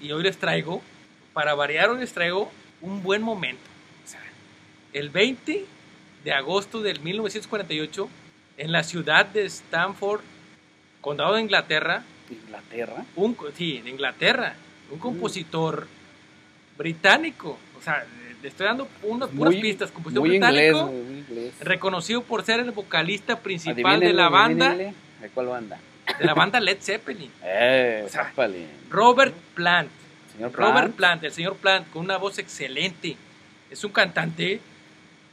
[0.00, 0.82] Y hoy les traigo,
[1.34, 2.50] para variar hoy les traigo
[2.80, 3.62] un buen momento.
[4.06, 4.22] O sea,
[4.94, 5.66] el 20
[6.24, 8.08] de agosto del 1948
[8.56, 10.22] en la ciudad de Stamford,
[11.02, 13.04] condado de Inglaterra, Inglaterra.
[13.16, 14.54] un, sí, de Inglaterra,
[14.90, 15.86] un compositor
[16.78, 17.58] británico.
[17.78, 18.06] O sea,
[18.42, 19.90] le estoy dando unas puras Muy- pistas.
[19.90, 21.54] Compositor Muy británico, muy inglés.
[21.60, 24.74] reconocido por ser el vocalista principal de la banda.
[24.74, 24.92] ¿De
[25.34, 25.78] cuál banda?
[26.18, 27.30] de la banda Led Zeppelin.
[27.44, 28.66] Eh, O sea, Zeppelin.
[28.90, 29.90] Robert Plant.
[30.32, 30.96] Señor Robert Plant.
[30.96, 33.16] Plant, el señor Plant, con una voz excelente.
[33.70, 34.60] Es un cantante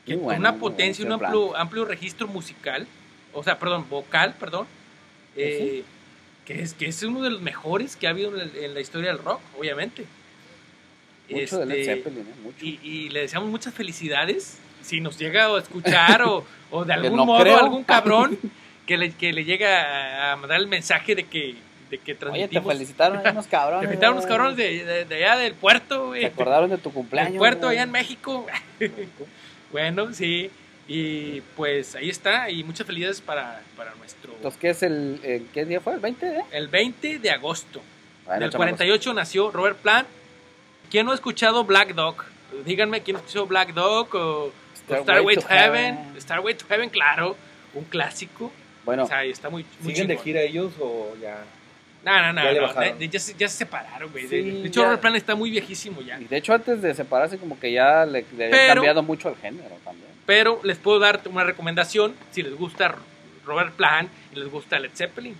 [0.05, 2.87] que con una potencia y un amplio, amplio registro musical,
[3.33, 4.65] o sea, perdón, vocal, perdón,
[5.35, 5.83] eh,
[6.45, 8.79] que, es, que es uno de los mejores que ha habido en, el- en la
[8.81, 10.05] historia del rock, obviamente.
[11.29, 12.33] Mucho de Led Este, Zeppelin, ¿eh?
[12.43, 12.65] Mucho.
[12.65, 14.59] y, y le deseamos muchas felicidades.
[14.81, 17.57] Si nos llega a escuchar o, o de algún no modo creo.
[17.59, 18.37] algún cabrón
[18.85, 21.55] que le, que le llega a, mandar el mensaje de que,
[21.89, 22.73] de que Oye, te transmitimos.
[22.73, 23.81] felicitaron unos cabrones.
[23.81, 26.93] Te felicitaron unos cabrones de, de- de allá del puerto, Te acordaron de tu Del
[26.93, 27.37] cumpleaños.
[27.37, 27.77] puerto güey.
[27.77, 28.45] allá en México.
[29.71, 30.51] bueno, sí.
[30.87, 32.49] Y pues ahí está.
[32.49, 34.33] Y muchas felicidades para, para nuestro.
[34.35, 35.93] Entonces, ¿qué es el, el- ¿Qué día fue?
[35.93, 36.39] ¿El 20 de?
[36.51, 37.81] El 20 de agosto
[38.25, 38.75] Bueno, del chamacos.
[38.77, 40.07] 48 nació Robert Plant.
[40.93, 42.17] ¿Quién no ha escuchado Black Dog?
[42.65, 44.51] Díganme quién escuchó Black Dog o
[44.85, 45.95] Starway Starway to to Heaven.
[45.97, 46.21] Heaven.
[46.21, 47.35] Starway to Heaven, claro.
[47.73, 48.51] Un clásico.
[48.85, 50.23] Bueno, O sea, está muy, muy ¿Siguen de chingón.
[50.23, 51.43] gira ellos o ya?
[52.05, 52.43] No, no, no.
[52.43, 54.27] Ya no, de- ya, se, ya se separaron, güey.
[54.27, 54.83] Sí, de, de hecho.
[54.83, 56.21] Robert Plant está muy viejísimo ya.
[56.21, 59.29] y de hecho antes de separarse como que ya le, le había Pero- cambiado mucho
[59.29, 60.07] el género también.
[60.27, 62.93] Pero les puedo dar una recomendación si les gusta
[63.45, 65.35] Robert Plant y les gusta Led Zeppelin.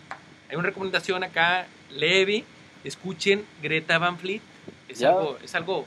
[0.49, 2.43] Hay una recomendación acá, leve.
[2.83, 4.41] Escuchen Greta Van Fleet.
[4.87, 5.09] Es, Ya.
[5.09, 5.85] algo, es algo.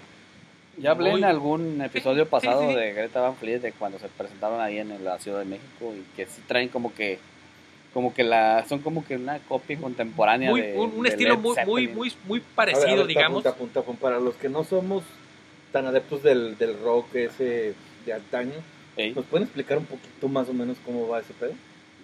[0.78, 2.74] Ya hablé Muy- en algún episodio pasado sí, sí.
[2.74, 6.02] de Greta Van Fleet de cuando se presentaron ahí en la Ciudad de México y
[6.16, 7.18] que sí traen como que
[7.94, 11.34] como que la son como que una copia contemporánea Muy, de un, un de estilo
[11.36, 13.42] Led muy, muy, muy, muy A ver, parecido, a ver, digamos.
[14.02, 15.02] Para los que no somos
[15.72, 17.72] tan adeptos del, del rock ese
[18.04, 18.52] de antaño,
[18.98, 21.52] Ey, ¿nos pueden explicar un poquito más o menos cómo va ese pedo?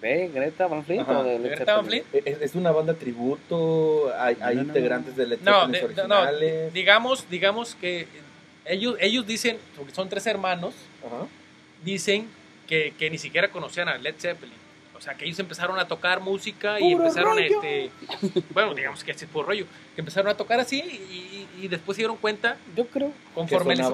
[0.02, 1.20] ¿De Greta Van Fleet Ajá.
[1.20, 1.86] o de Led ¿Greta Van?
[1.86, 2.04] Fleet?
[2.12, 4.12] ¿Es, es una banda tributo?
[4.18, 4.68] ¿Hay, hay No, no, no.
[4.68, 6.72] integrantes de Led No, Zeppelin no, originales?
[6.74, 8.06] digamos, digamos que
[8.66, 10.74] ellos, ellos dicen, porque son tres hermanos,
[11.06, 11.26] Ajá.
[11.84, 12.28] dicen
[12.68, 14.54] que, que ni siquiera conocían a Led Zeppelin.
[15.02, 17.60] O sea, que ellos empezaron a tocar música y Puro empezaron rollo.
[17.60, 17.90] este.
[18.54, 19.66] Bueno, digamos que ese puro rollo.
[19.96, 23.84] Que empezaron a tocar así y, y después se dieron cuenta, Yo creo conforme les,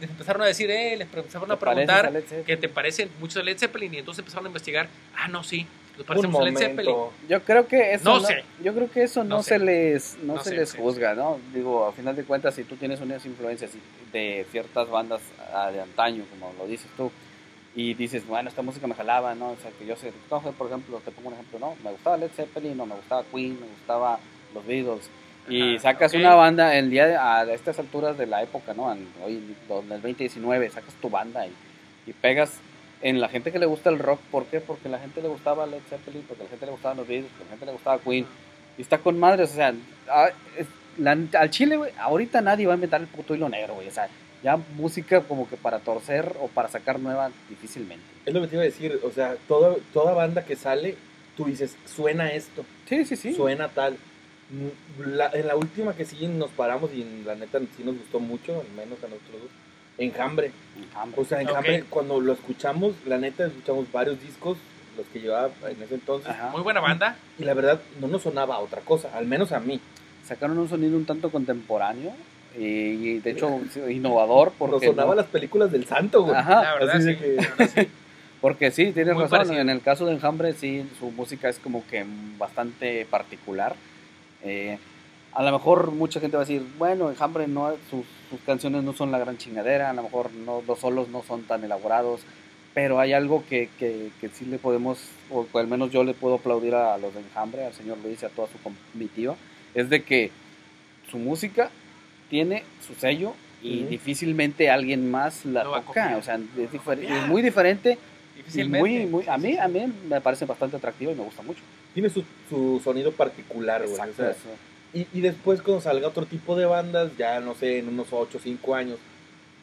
[0.00, 2.12] empezaron a decir, eh, les empezaron a preguntar
[2.46, 5.66] que te parecen muchos de Led Zeppelin y entonces empezaron a investigar, ah, no, sí,
[5.98, 6.92] nos Un parecemos a Led Zeppelin.
[6.92, 7.12] momento.
[7.28, 8.44] Yo creo que eso No no, sé.
[8.62, 11.40] yo creo que eso no, No se les no, No se sé, les juzga, ¿no?
[11.52, 13.72] Digo, a final de cuentas si tú tienes unas influencias
[14.12, 15.22] de ciertas bandas
[15.72, 17.10] de antaño, como lo dices tú,
[17.74, 19.50] y dices, bueno, esta música me jalaba, ¿no?
[19.52, 21.74] O sea, que yo sé, por ejemplo, te pongo un ejemplo, ¿no?
[21.82, 24.18] Me gustaba Led Zeppelin, no me gustaba Queen, me gustaba
[24.54, 25.08] los Beatles.
[25.48, 26.20] Y Ajá, sacas ok.
[26.20, 28.92] una banda el día de- a estas alturas de la época, ¿no?
[28.92, 29.36] En, hoy,
[29.68, 31.52] en el 2019, sacas tu banda y,
[32.06, 32.60] y pegas
[33.00, 34.20] en la gente que le gusta el rock.
[34.30, 34.60] ¿Por qué?
[34.60, 37.08] Porque a la gente le gustaba Led Zeppelin, porque a la gente le gustaban los
[37.08, 38.26] Beatles, porque a la gente le gustaba Queen.
[38.78, 39.72] Y está con madres, o sea,
[40.08, 40.66] a- es-
[40.98, 43.88] la- al chile, güey, ahorita nadie va a inventar el puto hilo negro, güey.
[43.88, 44.08] O sea,
[44.42, 48.04] ya música como que para torcer o para sacar nueva, difícilmente.
[48.26, 50.96] Es lo que te iba a decir, o sea, todo, toda banda que sale,
[51.36, 53.32] tú dices, suena esto, Sí, sí, sí.
[53.34, 53.96] suena tal.
[54.98, 58.60] La- en la última que sí nos paramos y la neta sí nos gustó mucho,
[58.60, 59.50] al menos a nosotros dos,
[59.98, 60.50] Enjambre.
[60.82, 61.20] Enjambre.
[61.20, 61.86] O sea, Enjambre, Ok.
[61.90, 64.58] cuando lo escuchamos, la neta escuchamos varios discos,
[64.96, 66.48] los que llevaba en ese entonces, Ajá.
[66.50, 67.16] Muy buena banda.
[67.38, 69.80] y la verdad no nos sonaba a otra cosa, al menos a mí.
[70.26, 72.12] Sacaron un sonido un tanto contemporáneo
[72.58, 76.36] y, y de hecho innovador porque Nos sonaba no- las películas del santo, güey.
[76.36, 76.62] Ajá.
[76.62, 77.16] La verdad, sí.
[77.16, 77.88] que- la verdad, sí.
[78.40, 79.38] Porque sí, tienes Muy razón.
[79.38, 79.60] parecido.
[79.60, 82.04] En el caso de Enjambre, sí, su música es como que
[82.38, 83.76] bastante particular.
[84.42, 84.78] Eh,
[85.32, 88.92] a lo mejor mucha gente va a decir, bueno, Enjambre no, sus, sus canciones no
[88.94, 92.22] son la gran chingadera, a lo mejor no, los solos no son tan elaborados,
[92.74, 94.98] pero hay algo que, que, que sí le podemos,
[95.30, 98.26] o al menos yo le puedo aplaudir a los de Enjambre, al señor Luis y
[98.26, 99.36] a toda su comitiva,
[99.74, 100.30] es de que
[101.10, 101.70] su música
[102.32, 103.90] tiene su sello y Ujú.
[103.90, 107.98] difícilmente alguien más la a toca, o sea, es, es muy diferente
[108.54, 111.60] y muy, muy, a mí, a mí me parece bastante atractivo y me gusta mucho.
[111.92, 113.92] Tiene su, su sonido particular, güey.
[113.92, 114.48] o Exacto, sea, eso.
[114.94, 118.38] y, y después cuando salga otro tipo de bandas, ya no sé, en unos 8
[118.38, 118.98] o 5 años,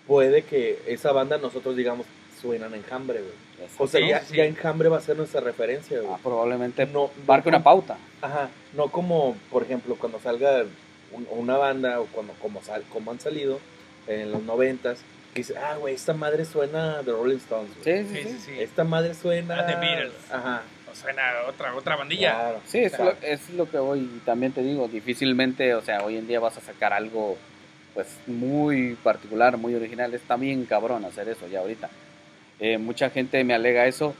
[0.06, 2.06] puede que esa banda nosotros digamos
[2.40, 3.68] suenan enjambre, güey.
[3.80, 6.14] O sea, ya, sí, ya enjambre va a ser nuestra referencia, güey.
[6.14, 7.98] Ah, probablemente no, no marque una como- pauta.
[8.22, 10.64] Ajá, no como, por ejemplo, cuando salga
[11.12, 13.60] un- una banda o cuando como, sal, como han salido
[14.08, 15.00] en los noventas,
[15.34, 17.72] que dice, ah, güey, esta madre suena de Rolling Stones.
[17.84, 18.52] Sí, sí, Sí, sí.
[18.60, 19.60] Esta madre suena...
[19.60, 20.14] Ah, The Beatles.
[20.32, 22.32] Ajá, O suena otra, otra bandilla.
[22.32, 22.62] claro.
[22.66, 26.04] Sí, es, O sea, lo, es lo que hoy también te digo, difícilmente, o sea,
[26.04, 27.38] hoy en día vas a sacar algo
[27.94, 31.90] pues muy particular, muy original, está bien cabrón hacer eso ya ahorita.
[32.60, 34.16] Eh, mucha gente me alega eso,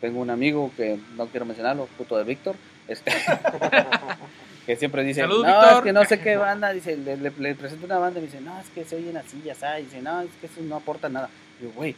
[0.00, 2.56] tengo un amigo que no quiero mencionarlo, puto de Víctor,
[2.88, 3.10] este,
[4.66, 5.72] que siempre dice, no, Víctor".
[5.76, 8.26] es que no sé qué banda, dice, le, le, le presento una banda y me
[8.28, 10.76] dice, no, es que se oyen así, ya sabes, dice, no, es que eso no
[10.76, 11.28] aporta nada.
[11.60, 11.94] Y yo, güey,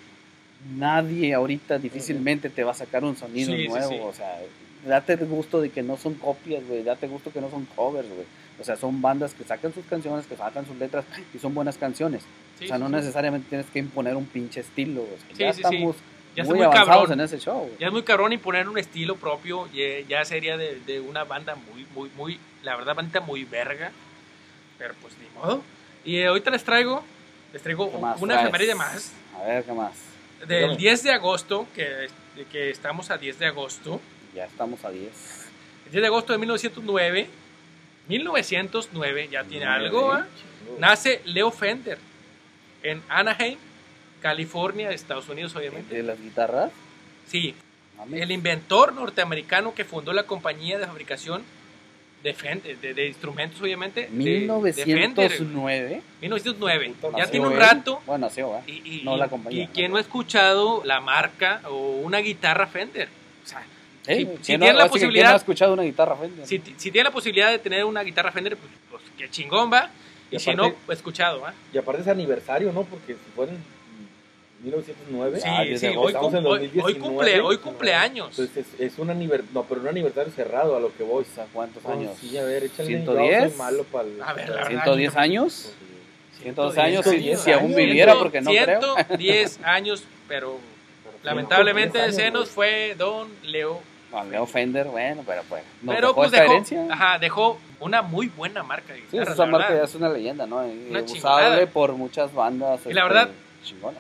[0.76, 3.98] nadie ahorita difícilmente te va a sacar un sonido Sí, nuevo, sí.
[4.02, 4.38] o sea,
[4.86, 8.08] date el gusto de que no son copias, güey, date gusto que no son covers,
[8.08, 8.26] güey.
[8.60, 11.78] O sea, son bandas que sacan sus canciones, que sacan sus letras y son buenas
[11.78, 12.22] canciones.
[12.62, 15.02] O sea, no necesariamente tienes que imponer un pinche estilo.
[15.02, 15.96] o sea, ya estamos
[16.34, 17.12] Ya muy muy cabrón.
[17.12, 17.70] en ese show.
[17.78, 19.68] Ya es muy cabrón imponer un estilo propio.
[19.72, 22.40] Ya, ya sería de, de una banda muy, muy, muy.
[22.62, 23.92] La verdad, banda muy verga.
[24.78, 25.62] Pero pues ni modo.
[26.04, 27.02] Y eh, ahorita les traigo.
[27.52, 29.12] Les traigo ¿Qué más una efeméride más.
[29.38, 29.92] A ver, ¿qué más?
[30.40, 30.76] Del Dígame.
[30.76, 31.66] 10 de agosto.
[31.74, 32.08] Que,
[32.50, 34.00] que estamos a 10 de agosto.
[34.34, 35.04] Ya estamos a 10.
[35.86, 37.28] El 10 de agosto de 1909.
[38.08, 39.84] 1909, ya tiene Nueve.
[39.86, 40.12] algo.
[40.12, 40.26] ¿ah?
[40.78, 41.98] Nace Leo Fender.
[42.82, 43.58] En Anaheim,
[44.22, 45.94] California, Estados Unidos, obviamente.
[45.94, 46.70] ¿De las guitarras?
[47.26, 47.54] Sí,
[48.12, 51.42] el inventor norteamericano que fundó la compañía de fabricación
[52.22, 54.02] de, Fender, de, de instrumentos, obviamente.
[54.10, 56.02] de- de Fender, 1909.
[56.20, 56.94] 1909.
[57.00, 57.58] Puta, Ya tiene un él.
[57.58, 58.00] rato.
[58.06, 58.64] Bueno, nació, ¿verdad?
[58.68, 59.64] Y, y- No la compañía.
[59.64, 63.08] y quien no ha escuchado la marca o una guitarra Fender.
[63.44, 63.62] O sea,
[64.06, 66.16] Sí, si- ¿quién si no- tiene la que ¿quién posibilidad- no ha escuchado una guitarra
[66.16, 66.46] Fender?
[66.46, 69.90] si, si tiene la posibilidad de tener una guitarra Fender, pues, pues qué chingón va.
[70.30, 71.52] Y, Y si aparte- no, escuchado, ¿va?
[71.74, 72.84] Y aparte es aniversario, ¿no?
[72.84, 73.58] Porque si fuera en
[74.62, 75.40] 1909.
[75.40, 76.98] Sí, Ah, 10 sí, de hoy, en cum- hoy- hoy 2019.
[77.00, 78.28] cumple, hoy cumpleaños.
[78.38, 81.24] Entonces es, es un aniversario, no, pero un aniversario cerrado a lo que voy.
[81.38, 82.12] ¿a ¿Cuántos Oh, años?
[82.20, 82.86] sí, a ver, échale.
[82.88, 83.42] 110.
[83.44, 85.72] Yo soy malo para el- A ver, para la el- verdad, 110 yo- años.
[86.42, 87.76] 110 años, si, 110 si aún años.
[87.76, 88.80] viviera, porque no creo.
[88.80, 90.58] 110 años, pero
[91.04, 93.80] Pero lamentablemente 110 se años, nos fue Don Leo.
[94.46, 95.62] Fender, bueno, pero pues.
[95.80, 96.86] Nos pero dejó pues esta dejó, herencia.
[96.90, 100.56] ajá, dejó una muy buena marca de Sí, esa marca ya es una leyenda, ¿no?
[100.58, 101.66] Una usable chingada.
[101.66, 102.80] por muchas bandas.
[102.84, 103.28] Y la este, verdad-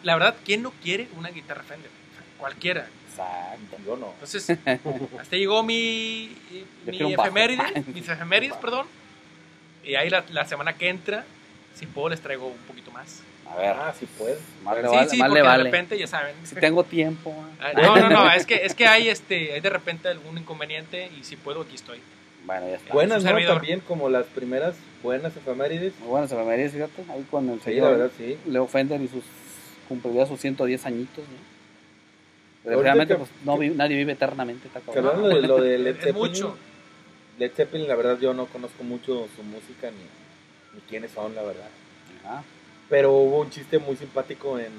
[0.02, 1.90] La verdad, ¿quién no quiere una guitarra Fender?
[2.38, 2.86] Cualquiera.
[3.10, 3.76] Exacto.
[3.86, 4.10] Yo no.
[4.14, 4.50] Entonces,
[5.20, 6.34] hasta llegó mi,
[6.86, 8.86] mi efeméride, mis efemérides, perdón.
[9.84, 11.24] Y ahí la, la semana que entra,
[11.74, 13.22] si puedo, les traigo un poquito más.
[13.50, 14.38] A ver, Ah, sí puedes.
[14.64, 15.08] más le sí, vale.
[15.10, 15.64] sí, más porque le de vale.
[15.64, 16.34] repente, ya saben.
[16.44, 17.34] Si tengo tiempo.
[17.60, 17.82] Ah, ah.
[17.82, 21.24] No, no, no, es que, es que hay, este, hay de repente algún inconveniente y
[21.24, 22.00] si puedo, aquí estoy.
[22.46, 22.92] Bueno, ya está.
[22.94, 23.30] Buenas, ¿no?
[23.46, 25.92] También como las primeras buenas efemérides.
[26.00, 27.04] Muy buenas efemérides, fíjate.
[27.10, 28.38] Ahí con el Sí, señor la verdad, sí.
[28.46, 29.22] Leo Fender y sus.
[29.92, 31.52] Cumpliría sus 110 añitos, ¿no?
[32.70, 34.68] Desgraciadamente, que- pues no vi- nadie vive eternamente.
[34.68, 36.16] Está Que hablando de lo de Led Zeppelin.
[36.18, 36.56] mucho.
[37.38, 41.42] Led Zeppelin, la verdad, yo no conozco mucho su música ni, ni quiénes son, la
[41.42, 41.68] verdad.
[42.24, 42.42] Ajá.
[42.88, 44.72] Pero hubo un chiste muy simpático en,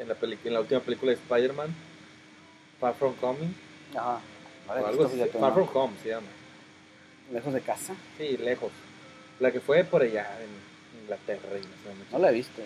[0.00, 1.68] en, la, peli- en la última película de Spider-Man,
[2.80, 3.54] Far From Coming,
[3.96, 4.18] Ajá.
[4.66, 5.18] Vale, o algo así.
[5.18, 5.54] Far ¿no?
[5.54, 6.26] From Home se llama.
[7.32, 7.94] Lejos de casa.
[8.18, 8.72] Sí, lejos.
[9.40, 11.48] La que fue por allá, en Inglaterra.
[11.56, 11.66] y no
[12.04, 12.12] sé.
[12.12, 12.60] No la he visto.
[12.60, 12.64] ¿eh?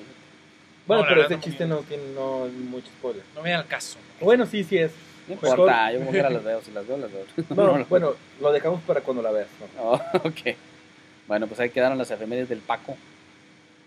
[0.89, 3.23] Bueno, No, pero ese no chiste no tiene no es mucho spoiler.
[3.37, 3.99] No me da el caso.
[4.21, 4.91] Bueno, sí, sí es.
[5.29, 6.61] No importa, yo como quiera las veo.
[6.63, 7.25] Si las veo, las veo.
[7.51, 9.49] Bueno, No, bueno, lo dejamos para cuando la veas.
[9.77, 9.83] ¿no?
[9.91, 10.57] Oh, ok.
[11.29, 12.97] Bueno, pues ahí quedaron las efemérides del Paco.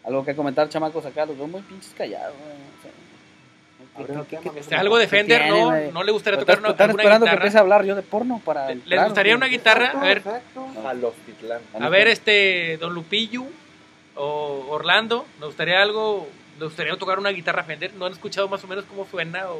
[0.04, 1.26] ¿Algo que comentar, chamacos, acá?
[1.26, 2.52] Los veo muy pinches callados, güey.
[2.52, 5.92] O sea, ¿qué- Abriendo qué- qué- tema, qué- Este, algo de ¿qué Fender, tiene, ¿no?
[5.92, 7.44] ¿No le gustaría Están- tocar una, están alguna esperando que guitarra?
[7.44, 8.74] empiece a hablar yo de porno para...
[8.74, 9.92] ¿Les gustaría una guitarra?
[9.96, 10.22] A ver,
[11.80, 13.44] a ver, este, Don Lupillo
[14.16, 16.28] o Orlando, ¿nos gustaría algo?
[16.62, 17.92] ¿Les gustaría tocar una guitarra Fender?
[17.96, 19.50] ¿No han escuchado más o menos cómo suena?
[19.50, 19.56] O,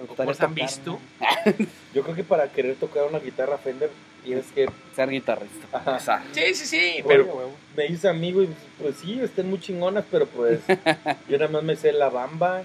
[0.00, 1.00] o cómo han tocar, visto?
[1.20, 1.66] ¿no?
[1.94, 3.90] Yo creo que para querer tocar una guitarra Fender
[4.22, 4.70] tienes que.
[4.94, 5.66] Ser guitarrista.
[5.72, 6.22] Ajá.
[6.30, 7.02] Sí, sí, sí.
[7.04, 7.50] Pero-.
[7.76, 8.48] Me dice amigo y
[8.80, 10.60] pues sí, estén muy chingonas, pero pues
[11.28, 12.62] yo nada más me sé la bamba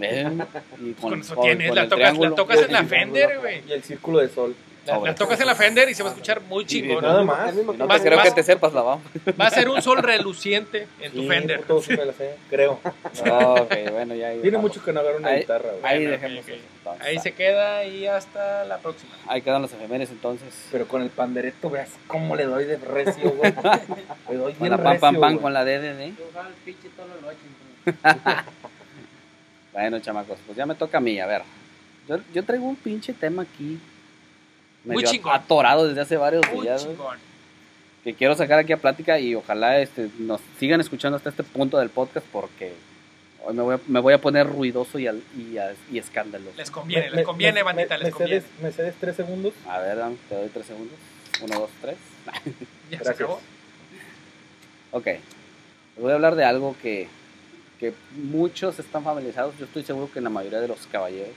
[0.00, 0.28] ¿Eh?
[0.84, 3.62] Y con eso con- tienes, con la tocas, la tocas en la Fender, güey.
[3.68, 4.56] y el círculo de sol.
[4.86, 7.02] La, la tocas en la Fender y se va a escuchar muy chingón.
[7.02, 7.24] nada ¿no?
[7.24, 7.54] más.
[7.54, 9.02] No Más- creo más- que te sepas la bamba.
[9.40, 11.62] Va a ser un sol reluciente en tu Sí, Fender.
[11.62, 12.72] todo sí la sé, creo.
[12.82, 15.84] ok, bueno, ya ahí Tiene mucho que no agarrar una Ahí- guitarra, güey.
[15.84, 17.06] Ahí Bueno, dejemos eso, entonces.
[17.06, 19.12] Ahí se queda y hasta la próxima.
[19.26, 20.52] Ahí quedan las efemérides entonces.
[20.70, 23.54] Pero con el pandereto, veas cómo le doy de recio, güey.
[24.28, 26.12] Le doy Con bien la pam pam pam con la DDD.
[29.72, 31.42] Bueno, chamacos, pues ya me toca a mí, a ver.
[32.08, 33.80] Yo, yo traigo un pinche tema aquí.
[34.84, 35.34] Muy Medio chingón.
[35.34, 37.16] atorado desde hace varios Muy días, chingón.
[38.04, 41.78] que quiero sacar aquí a plática y ojalá este, nos sigan escuchando hasta este punto
[41.78, 42.72] del podcast porque
[43.46, 46.56] hoy me voy a, me voy a poner ruidoso y, al- y, a- y escandaloso.
[46.56, 48.40] Les conviene, Me- les conviene, me- bandita, me- les me conviene.
[48.42, 49.54] cedes- ¿Me cedes tres segundos?
[49.68, 50.96] A ver, te doy tres segundos.
[51.40, 51.96] Uno, dos, tres.
[52.90, 53.40] Ya se acabó.
[54.92, 55.06] Ok.
[55.06, 55.20] Les
[55.98, 57.08] voy a hablar de algo que,
[57.80, 59.56] que muchos están familiarizados.
[59.58, 61.32] Yo estoy seguro que la mayoría de los caballeros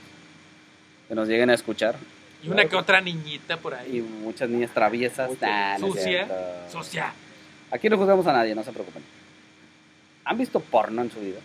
[1.08, 1.96] que nos lleguen a escuchar
[2.42, 4.00] Y una que otra niñita por y ahí.
[4.00, 5.30] muchas niñas traviesas.
[5.40, 6.28] Nah, no es Sucia.
[6.70, 7.12] Socia.
[7.70, 9.02] Aquí no juzgamos a nadie, no se preocupen.
[10.24, 11.38] ¿Han visto porno en su vida?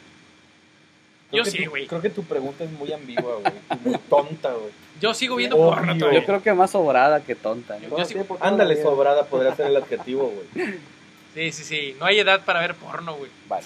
[1.32, 1.88] Yo que sí, güey.
[1.88, 3.54] Creo que tu pregunta es muy ambigua, güey.
[3.84, 4.72] y Muy tonta, güey.
[5.02, 5.70] Yo sigo viendo Obvio.
[5.76, 6.26] porno Yo todavía.
[6.26, 7.78] creo que más sobrada que tonta.
[7.80, 7.98] ¿no?
[7.98, 10.76] Yo- sí- tiempo, todo Ándale, sobrada podría ser el adjetivo, güey.
[11.34, 11.96] Sí, sí, sí.
[12.00, 13.32] No hay edad para ver porno, güey.
[13.50, 13.66] Vale.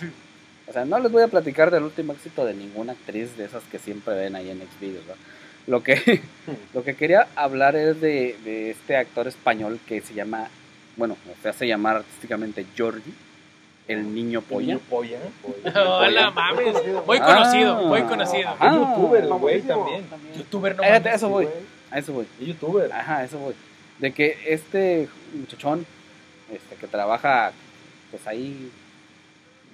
[0.67, 3.63] O sea, no les voy a platicar del último éxito de ninguna actriz de esas
[3.65, 5.21] que siempre ven ahí en Xvideos, ¿verdad?
[5.67, 6.21] Lo que,
[6.73, 10.47] lo que quería hablar es de, de este actor español que se llama,
[10.95, 13.13] bueno, se hace llamar artísticamente Jordi.
[13.88, 14.67] el niño polla.
[14.67, 15.19] Niño polla.
[15.86, 16.73] Hola, mames.
[17.06, 17.25] Muy Ah.
[17.25, 18.49] conocido, muy conocido.
[18.60, 18.67] Ah.
[18.67, 20.03] Es youtuber, el güey, también.
[20.38, 21.47] Youtuber no eso voy,
[21.91, 22.25] a eso voy.
[22.41, 22.91] Es youtuber.
[22.91, 23.53] Ajá, eso voy.
[23.99, 25.86] De que este muchachón,
[26.51, 27.51] este, que trabaja,
[28.12, 28.71] pues ahí,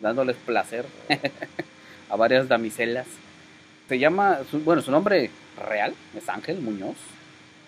[0.01, 0.85] dándoles placer
[2.09, 3.05] a varias damiselas,
[3.87, 5.29] se llama, su- bueno, su nombre
[5.69, 6.95] real es Ángel Muñoz.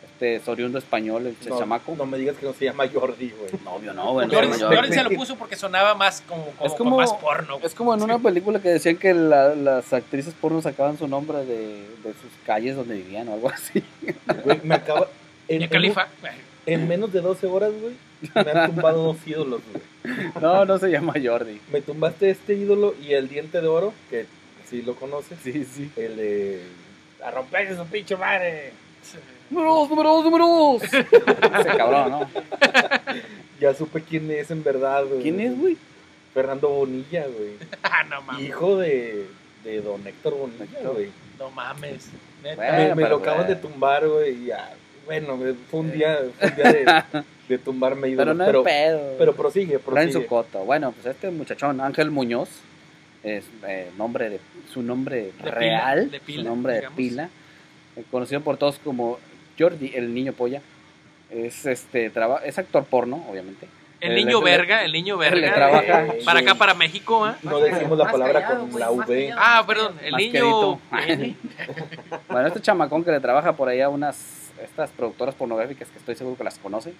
[0.04, 1.94] Este es oriundo español, el No, chamaco.
[1.98, 3.52] no me digas que no se llama Jordi, güey.
[3.66, 4.34] No, obvio no, bueno.
[4.34, 4.94] Jordi, se llama Jordi.
[4.94, 7.60] Se lo puso porque sonaba más como, como, Es con como- más porno.
[7.62, 11.40] Es como en una película que decían que la- las actrices porno sacaban su nombre
[11.40, 13.84] de, de sus calles donde vivían o algo así.
[14.46, 15.08] Güey, me acaba.
[15.50, 16.08] En, en- Khalifa.
[16.66, 17.94] en menos de 12 horas, güey,
[18.46, 20.28] me han tumbado dos ídolos, güey.
[20.42, 21.60] No, no se llama Jordi.
[21.74, 24.28] Me tumbaste este ídolo y el diente de oro, que
[24.70, 25.38] sí lo conoces.
[25.44, 25.92] Sí, sí.
[25.96, 26.62] El de.
[27.24, 28.72] A romperse su pinche madre.
[29.50, 30.84] Números, números, números.
[30.94, 32.30] Ese cabrón, ¿no?
[33.60, 35.22] Ya supe quién es en verdad, güey.
[35.22, 35.78] ¿Quién es, güey?
[36.34, 37.52] Fernando Bonilla, güey.
[37.84, 38.46] Ah, no mames.
[38.46, 39.28] Hijo de,
[39.64, 41.10] de don Héctor Bonilla, güey.
[41.40, 42.10] No mames.
[42.44, 42.56] Neta.
[42.58, 43.56] Bueno, me lo acaban güey.
[43.56, 44.46] de tumbar, güey.
[44.46, 44.74] ya,
[45.06, 45.38] Bueno,
[45.72, 48.26] fue un día, fue un día de, de tumbarme ídolos.
[48.26, 49.16] Pero no pero, pedo.
[49.18, 50.26] pero prosigue, Traen su prosigue.
[50.28, 50.60] coto.
[50.66, 52.50] Bueno, pues este muchachón, Ángel Muñoz,
[53.26, 54.40] es eh, nombre de,
[54.72, 56.98] su nombre De real, pila, de pila, su nombre digamos.
[56.98, 57.30] de pila,
[57.98, 59.18] eh, conocido por todos como
[59.60, 60.62] Jordi, el niño polla.
[61.30, 63.68] Es este traba- es actor porno, obviamente.
[64.02, 65.54] El niño verga, el niño verga.
[65.54, 66.04] trabaja.
[66.04, 67.38] de- para acá, para México, ¿ah?
[67.42, 69.06] No decimos la palabra callado, con la V.
[69.06, 69.42] callado.
[69.42, 70.80] Ah, perdón, el niño.
[72.30, 76.16] Bueno, este chamacón que le trabaja por ahí a unas estas productoras pornográficas que estoy
[76.16, 76.94] seguro que las conocen,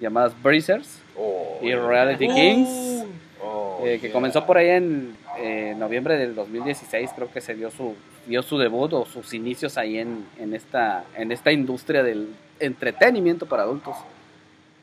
[0.00, 2.68] llamadas Breezers Oh, y Reality Kings.
[2.68, 3.06] Uh,
[3.44, 4.12] oh, Eh, que yeah.
[4.12, 7.94] comenzó por ahí en eh, noviembre del 2016, creo que se dio su,
[8.26, 12.28] dio su debut o sus inicios ahí en, en, esta, en esta industria del
[12.60, 13.96] entretenimiento para adultos.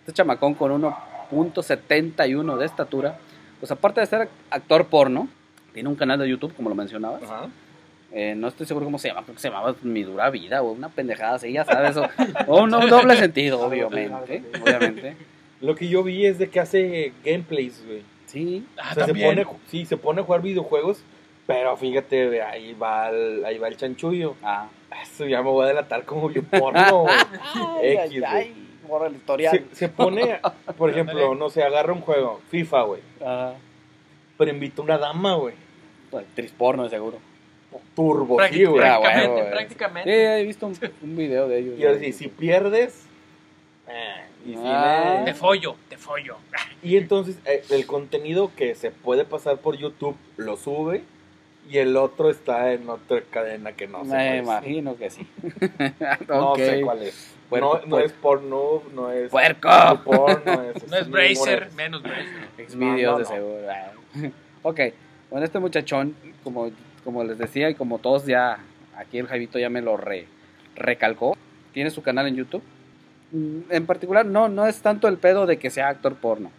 [0.01, 3.17] Este chamacón con 1.71 de estatura,
[3.59, 5.27] pues aparte de ser actor porno,
[5.73, 7.23] tiene un canal de YouTube, como lo mencionabas.
[7.23, 7.47] Ajá.
[8.11, 10.71] Eh, no estoy seguro cómo se llama, creo que se llamaba Mi Dura Vida o
[10.71, 12.09] una pendejada así, ya sabes, o,
[12.47, 15.15] o un, un doble sentido, obviamente, obviamente.
[15.61, 18.01] Lo que yo vi es de que hace gameplays, güey.
[18.29, 19.43] Sí, ah, o sea, se también.
[19.43, 21.01] pone, sí, se pone a jugar videojuegos,
[21.47, 24.35] pero fíjate, ahí va el, ahí va el chanchullo.
[24.43, 24.67] ah.
[25.03, 27.05] Eso ya me voy a delatar como bien porno.
[27.81, 28.53] X, ay,
[28.87, 29.05] güey.
[29.07, 29.51] el historial.
[29.71, 30.39] se, se pone,
[30.77, 33.53] por ejemplo, no sé, agarra un juego, FIFA, güey, Ah,
[34.37, 35.53] pero invita una dama, güey.
[36.11, 37.17] actriz porno, de seguro.
[37.95, 38.83] Turbo, Prácti- sí, güey.
[38.83, 39.43] Ah, prácticamente, bueno, güey.
[39.45, 40.39] Sí, prácticamente.
[40.39, 41.79] he visto un, un video de ellos.
[41.79, 43.08] Y ahora sí, si pierdes, eh,
[44.45, 45.21] y, si Ah.
[45.25, 46.37] Te follo, te follo.
[46.83, 51.03] y entonces eh, el contenido que se puede pasar por YouTube lo sube
[51.69, 54.09] y el otro está en otra cadena que no sé.
[54.11, 54.41] Me cuál es.
[54.43, 55.27] imagino que sí.
[56.27, 57.35] No sé cuál es.
[57.49, 59.29] Puerco, no, es porno, no es.
[59.31, 59.69] ¡Puerco!
[60.03, 60.87] porno, no es.
[60.87, 62.47] No es Bracer, menos Bracer.
[62.67, 63.29] Xvideos No, no, de no.
[63.29, 63.67] seguro.
[63.71, 63.91] Ah.
[64.63, 64.79] ok.
[65.31, 66.71] Bueno, este muchachón, como,
[67.03, 68.59] como les decía y como todos ya,
[68.95, 70.27] aquí el Javito ya me lo re-
[70.75, 71.35] recalcó,
[71.73, 72.63] tiene su canal en YouTube.
[73.31, 76.51] Mm, En particular, no, no es tanto el pedo de que sea actor porno,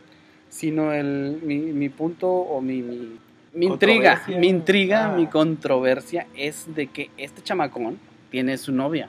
[0.48, 3.18] sino el, mi, mi punto o mi, mi,
[3.54, 5.16] mi intriga, mi intriga, Ah.
[5.16, 7.98] mi controversia es de que este chamacón
[8.30, 9.08] tiene su novia.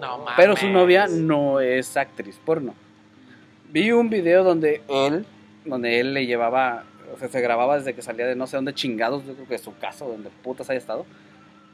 [0.00, 0.34] No mames.
[0.36, 2.74] Pero su novia no es actriz porno.
[3.72, 5.26] Vi un video donde él,
[5.64, 8.72] donde él le llevaba, o sea, se grababa desde que salía de no sé dónde
[8.74, 11.04] chingados, yo creo que de su casa, donde putas haya estado,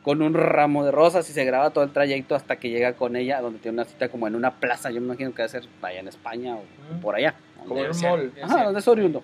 [0.04, 3.16] con un ramo de rosas y se graba todo el trayecto hasta que llega con
[3.16, 5.62] ella, donde tiene una cita como en una plaza, yo me imagino que debe ser
[5.82, 6.62] allá en España o
[7.00, 7.34] por allá.
[7.66, 8.32] Como el mall.
[8.42, 9.22] Ajá, donde es oriundo.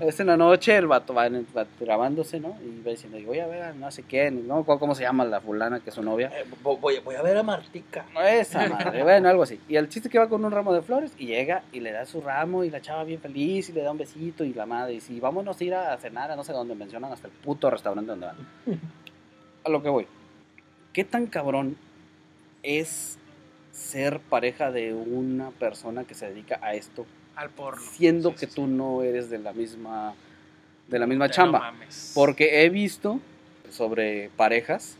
[0.00, 2.56] Es en la noche, el vato va, va grabándose, ¿no?
[2.62, 5.38] Y va diciendo, voy a ver a no sé quién, no cómo se llama la
[5.40, 6.30] fulana que es su novia.
[6.34, 8.06] Eh, vo- voy, voy a ver a Martica.
[8.14, 9.60] No, Esa madre, bueno, algo así.
[9.68, 12.06] Y el chiste que va con un ramo de flores y llega y le da
[12.06, 14.92] su ramo y la chava bien feliz y le da un besito y la madre
[14.94, 17.68] dice, "Y vámonos a ir a cenar a no sé dónde mencionan hasta el puto
[17.70, 18.36] restaurante donde van.
[19.64, 20.06] A lo que voy.
[20.92, 21.76] ¿Qué tan cabrón
[22.62, 23.18] es
[23.72, 27.06] ser pareja de una persona que se dedica a esto,
[27.36, 27.80] Al porno.
[27.80, 28.72] siendo Sí, que sí, tú sí.
[28.72, 30.14] no eres de la misma
[30.88, 31.58] de la misma No chamba?
[31.60, 32.12] mames.
[32.14, 33.18] Porque he visto
[33.70, 34.96] sobre parejas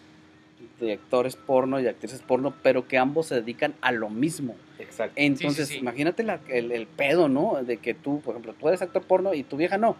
[0.80, 4.56] de actores porno y actrices porno, pero que ambos se dedican a lo mismo.
[4.78, 5.12] Exacto.
[5.16, 5.78] Entonces, sí.
[5.78, 7.62] imagínate la- el, el pedo, ¿no?
[7.62, 9.96] De que tú, por ejemplo, tú eres actor porno y tu vieja no.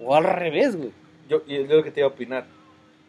[0.00, 0.90] O al revés, güey.
[1.28, 2.46] Yo, y es lo que te iba a opinar.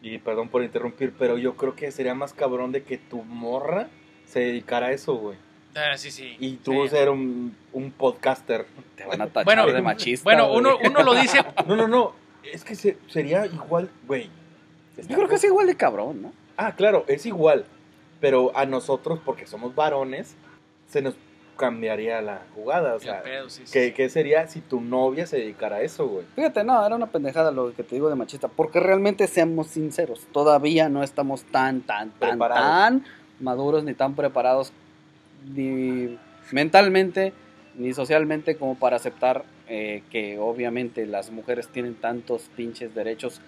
[0.02, 3.88] Y perdón por interrumpir, pero yo creo que sería más cabrón de que tu morra
[4.26, 5.36] se dedicara a eso, güey.
[5.76, 6.36] Ah, sí, sí.
[6.38, 6.88] Y tú Sí.
[6.90, 8.66] ser un, un podcaster.
[8.96, 10.24] Te van a tachar Bueno, de machista.
[10.24, 11.42] Bueno, uno, uno lo dice.
[11.66, 12.14] No, no, no.
[12.52, 14.28] Es que se- sería igual, güey.
[15.08, 16.32] Yo creo que es igual de cabrón, ¿no?
[16.56, 17.64] Ah, claro, es igual.
[18.20, 20.34] Pero a nosotros, porque somos varones,
[20.88, 21.14] se nos
[21.62, 22.94] cambiaría la jugada.
[22.96, 23.92] O sea, pedo, sí, sí, ¿qué, sí.
[23.92, 26.26] qué sería si tu novia se dedicara a eso, güey?
[26.34, 30.26] Fíjate, no, era una pendejada lo que te digo de machista, porque realmente seamos sinceros,
[30.32, 32.64] todavía no estamos tan, tan, tan, Preparados.
[32.64, 33.04] tan
[33.38, 34.72] maduros ni tan preparados
[35.54, 36.18] ni
[36.50, 37.32] mentalmente
[37.76, 43.40] ni socialmente como para aceptar eh, que obviamente las mujeres tienen tantos pinches derechos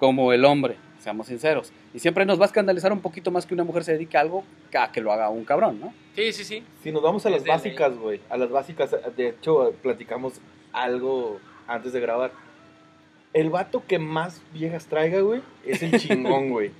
[0.00, 1.72] como el hombre, seamos sinceros.
[1.94, 4.20] Y siempre nos va a escandalizar un poquito más que una mujer se dedique a
[4.22, 4.42] algo
[4.72, 5.94] que a que lo haga un cabrón, ¿no?
[6.16, 6.64] Sí, sí, sí.
[6.82, 10.40] Si nos vamos a las de básicas, güey, a las básicas, de hecho, platicamos
[10.72, 11.38] algo
[11.68, 12.32] antes de grabar.
[13.32, 16.72] El vato que más viejas traiga, güey, es el chingón, güey.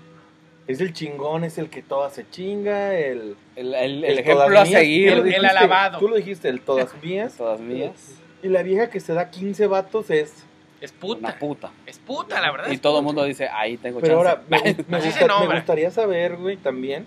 [0.66, 3.36] Es el chingón, es el que todas se chinga, el...
[3.56, 4.68] El, el- el el ejemplo a mías.
[4.68, 5.98] seguir, el alabado.
[5.98, 7.34] Tú lo dijiste, el todas mías.
[7.36, 10.44] todas mías, Y la vieja que se da 15 vatos es...
[10.80, 11.38] Es una puta.
[11.38, 11.72] puta.
[11.86, 12.70] Es puta, la verdad.
[12.70, 13.06] Y todo el puta.
[13.14, 14.28] mundo dice, ahí tengo Pero chance.
[14.30, 14.58] ahora, me,
[14.88, 17.06] me gusta- se me gustaría saber, güey, también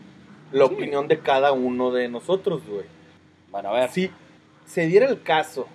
[0.51, 0.73] la Sí.
[0.73, 2.85] opinión de cada uno de nosotros, güey.
[3.51, 3.89] Bueno, a ver.
[3.89, 4.11] Si
[4.65, 5.67] se diera el caso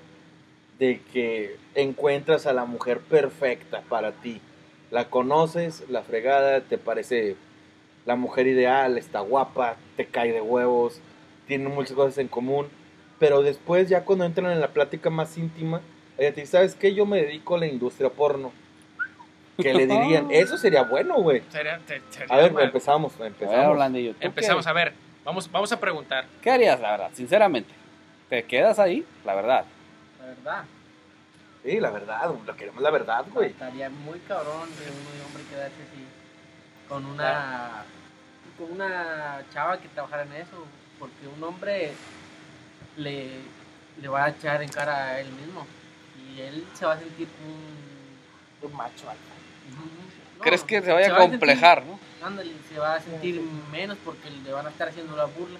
[0.79, 4.41] de que encuentras a la mujer perfecta para ti,
[4.91, 7.37] la conoces, la fregada, te parece
[8.07, 11.01] la mujer ideal, está guapa, te cae de huevos,
[11.47, 12.69] tienen muchas cosas en común,
[13.19, 15.81] pero después ya cuando entran en la plática más íntima,
[16.19, 16.95] dice, ¿sabes qué?
[16.95, 18.53] Yo me dedico a la industria porno.
[19.57, 21.43] Que le dirían, eso sería bueno, güey.
[21.51, 22.65] Sería- te- sería A ver, mal.
[22.65, 23.67] empezamos, A ver, empezamos.
[23.67, 24.93] Orlandillo, ¿tú Empezamos qué, a ver.
[25.25, 26.27] Vamos, vamos a preguntar.
[26.43, 27.11] ¿Qué harías, la verdad?
[27.15, 27.73] Sinceramente.
[28.29, 29.05] ¿Te quedas ahí?
[29.25, 29.65] La verdad.
[30.21, 30.65] La verdad.
[31.65, 33.49] Sí, la verdad, lo queremos la verdad, güey.
[33.51, 36.05] Estaría muy cabrón de uno de hombre quedarse así.
[36.89, 37.85] Con una.
[38.57, 40.65] Con una chava que trabajara en eso.
[40.99, 41.93] Porque un hombre
[42.97, 43.29] le,
[44.01, 45.67] le va a echar en cara a él mismo.
[46.39, 48.69] Y él se va a sentir un.
[48.71, 49.35] Un macho alfa.
[50.39, 51.99] No, ¿Crees que se vaya a va sentir- complejar, no?
[52.25, 55.59] ándale, se va a sentir menos porque le van a estar haciendo la burla.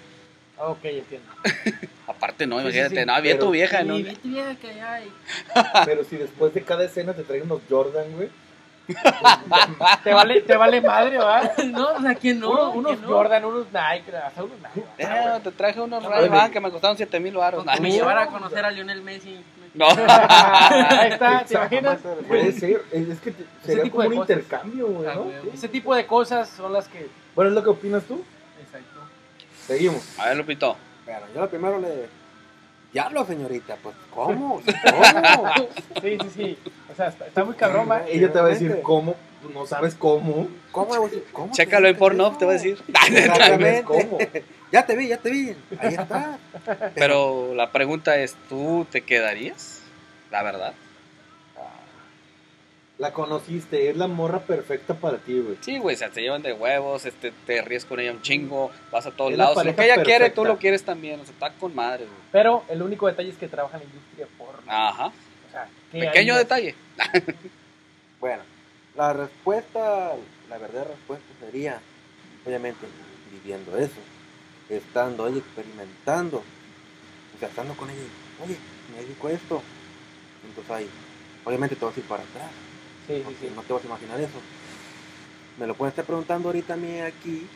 [0.57, 1.27] Ah, ok, entiendo.
[2.07, 3.97] Aparte, no, Sí, sí, imagínate, sí, no, bien tu vieja, ¿no?
[3.97, 5.01] Y vete vieja que ya.
[5.01, 5.11] y-
[5.85, 8.29] Pero si después de cada escena te traen unos Jordan, güey.
[10.03, 11.51] ¿Te vale, te vale madre, va?
[11.67, 12.49] No, o sea, que no.
[12.51, 13.07] Uno- unos no.
[13.07, 14.87] Jordan, unos Nike, hasta unos Nike.
[14.97, 16.39] Eh, te traje unos No, Ray güey.
[16.39, 17.63] Ban que me costaron 7 mil baros.
[17.79, 19.39] Me llevara a conocer a Lionel Messi.
[19.73, 19.85] No.
[20.07, 21.99] Ahí está, ¿te imaginas?
[22.27, 24.37] Puede ser, es, que sería tipo como de un cosas.
[24.37, 25.23] intercambio, güey, Ah, ¿no?
[25.25, 25.35] güey.
[25.53, 27.07] Ese tipo de cosas son las que.
[27.35, 28.23] Bueno, es lo que opinas tú.
[28.61, 28.99] Exacto.
[29.67, 30.19] Seguimos.
[30.19, 30.75] A ver, Lupito.
[31.05, 32.07] Bueno, yo lo primero le.
[32.91, 34.61] Diablo, señorita, pues, ¿cómo?
[34.95, 35.53] ¿Cómo?
[36.01, 36.57] Sí, sí, sí.
[36.91, 38.01] O sea, está, está muy cabrón, va.
[38.07, 39.15] Ella te va a decir cómo,
[39.53, 40.47] no sabes cómo.
[40.71, 41.09] ¿Cómo?
[41.31, 41.53] ¿Cómo?
[41.53, 42.77] Chécalo en Pornhub, te voy a decir.
[42.87, 43.83] Exactamente.
[43.85, 44.17] ¿Cómo?
[44.71, 45.55] Ya te vi, ya te vi.
[45.79, 46.37] Ahí está.
[46.95, 49.81] Pero la pregunta es, ¿tú te quedarías?
[50.31, 50.73] La verdad.
[52.99, 55.57] La conociste, es la morra perfecta para ti, güey.
[55.61, 58.71] Sí, güey, o sea, se llevan de huevos, este, te ríes con ella un chingo,
[58.91, 59.65] vas a todos Es la lados.
[59.65, 61.21] Lo que ella quiere, tú lo quieres también.
[61.21, 62.17] O sea, está con madre, güey.
[62.33, 64.61] Pero el único detalle es que trabaja en la industria porno.
[64.67, 65.05] Ajá.
[65.07, 66.37] O sea, ¿qué Pequeño harías?
[66.39, 66.75] detalle.
[68.19, 68.43] Bueno,
[68.99, 70.13] la respuesta,
[70.49, 71.81] la verdadera respuesta sería,
[72.45, 72.85] obviamente,
[73.31, 74.01] viviendo eso,
[74.67, 76.43] estando ahí experimentando,
[77.33, 78.01] o sea, estando con ella,
[78.43, 78.57] oye,
[78.93, 79.61] me dedico a esto.
[80.43, 80.89] Entonces ahí,
[81.45, 82.51] obviamente te vas a ir para atrás,
[83.07, 83.51] Sí, sí, sí.
[83.55, 84.41] no te vas a imaginar eso.
[85.57, 87.47] Me lo pueden estar preguntando ahorita a mí aquí,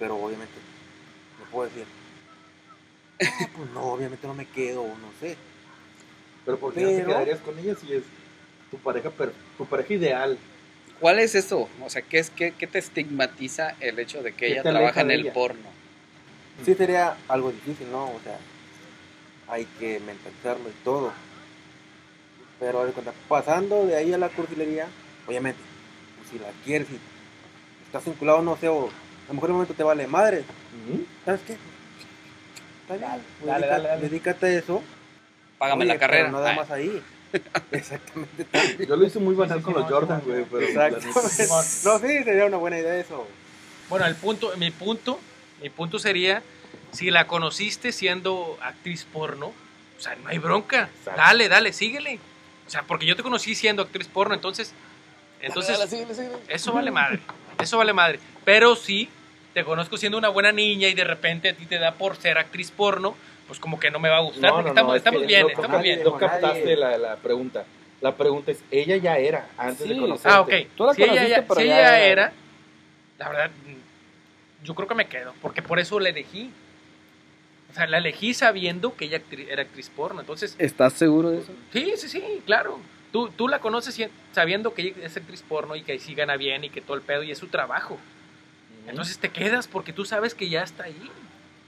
[0.00, 0.54] pero obviamente,
[1.38, 1.86] no puedo decir,
[3.20, 5.38] "Ah, pues no, obviamente no me quedo, no sé.
[6.44, 8.02] Pero ¿por qué no te quedarías con ella si es
[8.74, 9.10] tu pareja,
[9.56, 10.38] tu pareja ideal?
[11.00, 11.68] ¿Cuál es eso?
[11.84, 15.00] O sea, ¿qué, es, qué, qué te estigmatiza el hecho de que ¿Qué ella trabaja
[15.02, 15.32] en el ella?
[15.32, 15.74] porno?
[16.64, 18.04] sí sería algo difícil, ¿no?
[18.06, 18.38] O sea,
[19.48, 21.12] hay que mentalizarlo y todo.
[22.60, 24.86] Pero haz de cuenta, pasando de ahí a la cursilería,
[25.26, 25.60] obviamente,
[26.16, 26.98] pues, si la quieres y
[27.86, 30.44] estás vinculado, no sé, o a lo mejor en un momento te vale madre.
[31.24, 31.56] ¿sabes qué?
[32.88, 34.08] Dale, dale, dale.
[34.08, 34.82] dedícate a eso.
[35.58, 36.24] Págame Oye, la carrera.
[36.26, 37.02] pero nada Ay, más ahí.
[37.72, 38.44] Exactamente.
[38.44, 38.88] también.
[38.88, 40.44] Yo lo hice muy banal Sí, sí, con sí, los Jordan, güey.
[40.44, 41.06] Pero Exacto.
[41.84, 43.26] No, sí, sería una buena idea eso.
[43.88, 45.20] Bueno, el punto, mi punto,
[45.62, 46.42] mi punto sería,
[46.92, 49.52] si la conociste siendo actriz porno,
[49.98, 50.88] o sea, no hay bronca.
[50.98, 51.20] Exacto.
[51.20, 52.18] Dale, dale, síguele.
[52.66, 54.72] O sea, porque yo te conocí siendo actriz porno, entonces,
[55.40, 56.36] entonces, dale, síguele, síguele.
[56.48, 57.20] eso vale madre.
[57.60, 58.18] Eso vale madre.
[58.44, 59.08] Pero si
[59.52, 62.38] te conozco siendo una buena niña y de repente a ti te da por ser
[62.38, 63.14] actriz porno,
[63.46, 65.48] pues como que no me va a gustar, porque estamos, es estamos que bien, no-
[65.48, 66.02] estamos no- bien.
[66.04, 66.26] No Nadie.
[66.28, 67.64] captaste la, la pregunta.
[68.00, 70.00] La pregunta es, ella ya era antes de Sí.
[70.00, 70.28] conocerte.
[70.36, 70.52] Ah, ok.
[70.76, 72.32] Tú la si ella, ya- pero si ella era- era,
[73.18, 73.50] la verdad,
[74.62, 76.50] yo creo que me quedo, porque por eso la elegí.
[77.70, 80.20] O sea, la elegí sabiendo que ella actri- era actriz porno.
[80.20, 81.52] Entonces, ¿Estás seguro de eso?
[81.72, 82.78] sí, sí, sí, claro.
[83.10, 84.00] Tú, tú la conoces
[84.32, 87.02] sabiendo que ella es actriz porno y que sí gana bien y que todo el
[87.02, 87.98] pedo y es su trabajo.
[88.86, 91.10] Entonces te quedas porque tú sabes que ya está ahí.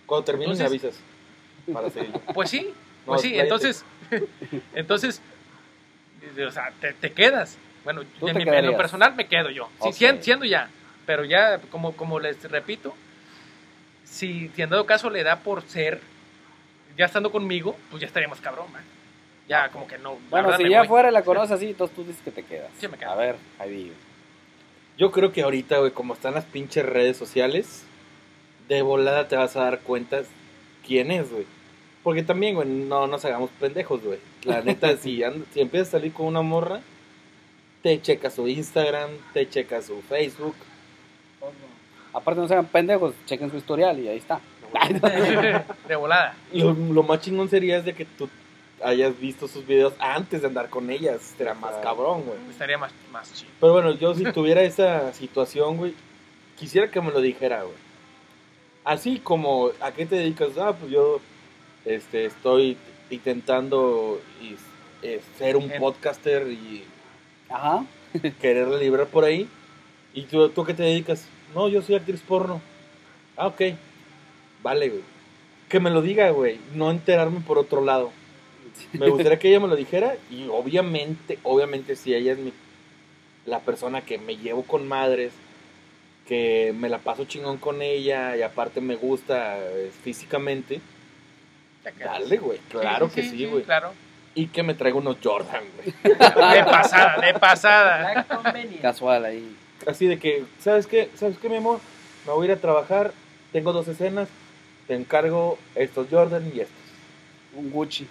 [0.07, 0.97] Cuando termines me avisas.
[1.73, 2.13] Para seguir.
[2.35, 2.73] Pues sí,
[3.07, 3.85] No, pues sí, entonces,
[4.75, 5.21] entonces,
[6.47, 7.57] o sea, te, te quedas.
[7.85, 9.69] Bueno, en, te mi- en lo personal me quedo yo.
[9.83, 9.95] Sí, Ok.
[9.95, 10.69] sien- siendo ya,
[11.07, 12.95] pero ya, como, como les repito,
[14.05, 16.01] si, si en dado caso le da por ser,
[16.97, 18.83] ya estando conmigo, pues ya estaría más cabrón, man.
[19.49, 20.19] Ya, como que no.
[20.31, 20.89] Bueno, si ya voy.
[20.89, 22.69] fuera la conoces así, entonces tú dices que te quedas.
[22.81, 23.11] Sí, me quedo.
[23.11, 23.93] A ver, Javi.
[24.99, 27.85] Yo creo que ahorita, güey, como están las pinches redes sociales,
[28.67, 30.23] de volada te vas a dar cuenta
[30.85, 31.47] quién es, güey.
[32.07, 34.21] Porque también, güey, no nos hagamos pendejos, güey.
[34.45, 36.81] La neta, si, and- si empiezas a salir con una morra,
[37.83, 40.55] te checa su Instagram, te checa su Facebook.
[42.13, 44.41] Aparte no sean pendejos, chequen su historial y ahí está.
[45.89, 46.37] de volada.
[46.53, 48.29] Lo, lo más chingón sería es de que tú
[48.85, 51.35] hayas visto sus videos antes de andar con ellas.
[51.37, 52.39] Será más cabrón, güey.
[52.51, 53.51] Estaría más, más chido.
[53.61, 55.93] Pero bueno, yo si tuviera esa situación, güey,
[56.57, 57.75] quisiera que me lo dijera, güey.
[58.85, 60.57] Así como, ¿a qué te dedicas?
[60.57, 61.21] Ah, pues yo
[61.87, 62.77] este, estoy
[63.09, 64.57] intentando y-
[65.03, 66.85] eh, ser un podcaster y
[67.49, 67.87] Ajá.
[68.41, 69.49] quererle librar por ahí.
[70.13, 71.27] ¿Y tú, tú qué te dedicas?
[71.55, 72.61] No, yo soy actriz porno.
[73.37, 73.61] Ah, ok.
[74.63, 75.03] Vale, güey.
[75.69, 76.59] Que me lo diga, güey.
[76.75, 78.11] No enterarme por otro lado.
[78.93, 82.53] Me gustaría que ella me lo dijera y obviamente, obviamente si ella es mi,
[83.47, 85.33] la persona que me llevo con madres,
[86.29, 90.81] que me la paso chingón con ella y aparte me gusta eh, físicamente,
[91.87, 92.13] Te quedas.
[92.21, 92.59] dale, güey.
[92.69, 93.63] Claro que sí, güey.
[93.63, 93.93] claro.
[94.35, 95.95] Y que me traiga unos Jordan, güey.
[96.03, 98.27] De pasada, de pasada.
[98.83, 99.57] Casual ahí.
[99.87, 101.11] Así de que, ¿sabes qué?
[101.15, 101.81] ¿Sabes qué, mi amor?
[102.27, 103.13] Me voy a ir a trabajar,
[103.53, 104.29] tengo dos escenas,
[104.89, 106.77] te encargo estos Jordan y estos.
[107.55, 108.07] Un Gucci.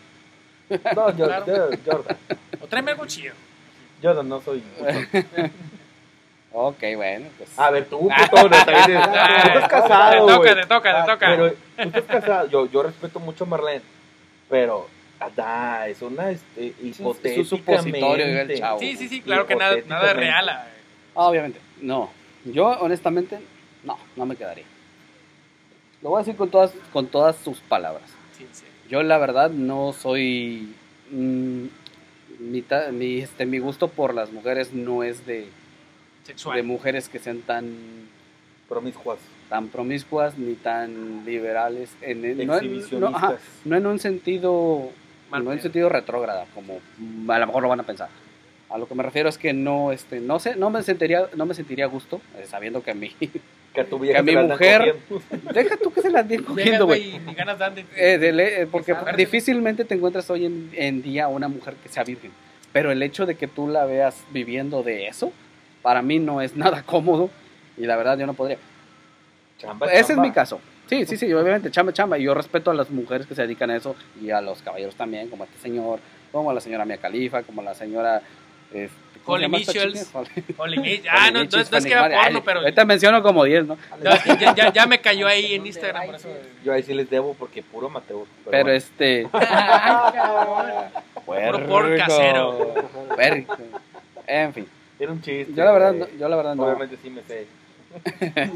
[0.95, 1.69] No, yo- Claro.
[1.85, 2.17] Jordan.
[2.61, 3.33] O tráeme algo chido.
[4.01, 4.63] Jordan, no soy.
[6.57, 7.59] Ok, bueno, pues.
[7.59, 10.55] A ver, tú, putón, también eres- tú estás casado, Te toca, güey.
[10.55, 11.27] te toca, te toca.
[11.27, 11.49] Pero
[11.91, 12.47] tú estás casado.
[12.49, 13.81] Yo, yo respeto mucho a Marlene,
[14.49, 14.87] pero
[15.35, 18.79] da, es una este, es un supositorio, el chavo.
[18.79, 20.47] Sí, sí, sí, claro que nada, nada es real.
[20.49, 20.67] ah.
[21.15, 22.09] Ah, Obviamente, no.
[22.45, 23.39] Yo, honestamente,
[23.83, 24.65] no, no me quedaría.
[26.01, 28.03] Lo voy a decir con todas, con todas sus palabras.
[28.37, 28.63] Sí, sí.
[28.89, 30.73] Yo, la verdad, no soy.
[31.11, 31.65] mm,
[32.39, 35.47] mi, ta- mi, este, mi gusto por las mujeres no es de,
[36.25, 36.57] Sexual.
[36.57, 37.65] de mujeres que sean tan,
[38.67, 41.91] Promiscuas, tan promiscuas ni tan liberales.
[42.01, 44.89] En, en- no, en- no, ajá, no en un sentido
[45.29, 45.63] Mal no en pedo.
[45.63, 46.79] sentido retrógrada, como
[47.31, 48.09] a lo mejor lo van a pensar.
[48.69, 51.45] A lo que me refiero es que no, este, no sé, no me sentiría, no
[51.45, 53.11] me sentiría gusto eh, sabiendo que a mí,
[53.73, 55.53] que a tu vieja que a mi mujer- cogiendo.
[55.53, 57.19] deja tú que se las Llegas, cogiendo, güey.
[57.35, 57.85] ganas dan de...
[57.95, 62.03] Eh, de eh, porque difícilmente te encuentras hoy en, en día una mujer que sea
[62.03, 62.31] virgen.
[62.73, 65.31] Pero el hecho de que tú la veas viviendo de eso,
[65.85, 67.29] para mí no es nada cómodo.
[67.77, 68.57] Y la verdad yo no podría.
[69.59, 70.23] Chamba, Ese es chamba.
[70.23, 70.59] mi caso.
[70.87, 72.17] Sí, sí, sí, obviamente, chamba, chamba.
[72.17, 74.95] Y yo respeto a las mujeres que se dedican a eso y a los caballeros
[74.95, 75.99] también, como este señor,
[76.31, 78.21] como la señora Mia Califa, como la señora.
[78.73, 78.89] este,
[79.23, 80.07] ¿cómo se Holly llama esta Michels.
[80.07, 80.19] chica?
[80.19, 81.05] Holly- Holy Mitch.
[81.09, 82.59] Ah, no, no, no, es que era porno, pero...
[82.61, 83.73] Ahorita menciono como 10, ¿no?
[84.03, 86.29] Es ya, ya, ya me cayó ahí en Instagram, por eso...
[86.63, 88.25] Yo ahí sí les debo porque puro Mateo.
[88.45, 88.71] Pero bueno.
[88.77, 89.27] este.
[89.33, 90.65] Ay, cabrón.
[91.25, 92.73] Puro por casero.
[93.15, 93.57] Puerco.
[94.27, 94.67] En fin.
[94.99, 95.53] Era un chiste.
[95.53, 96.63] Yo la verdad, no- yo la verdad no.
[96.63, 97.47] Obviamente sí me sé.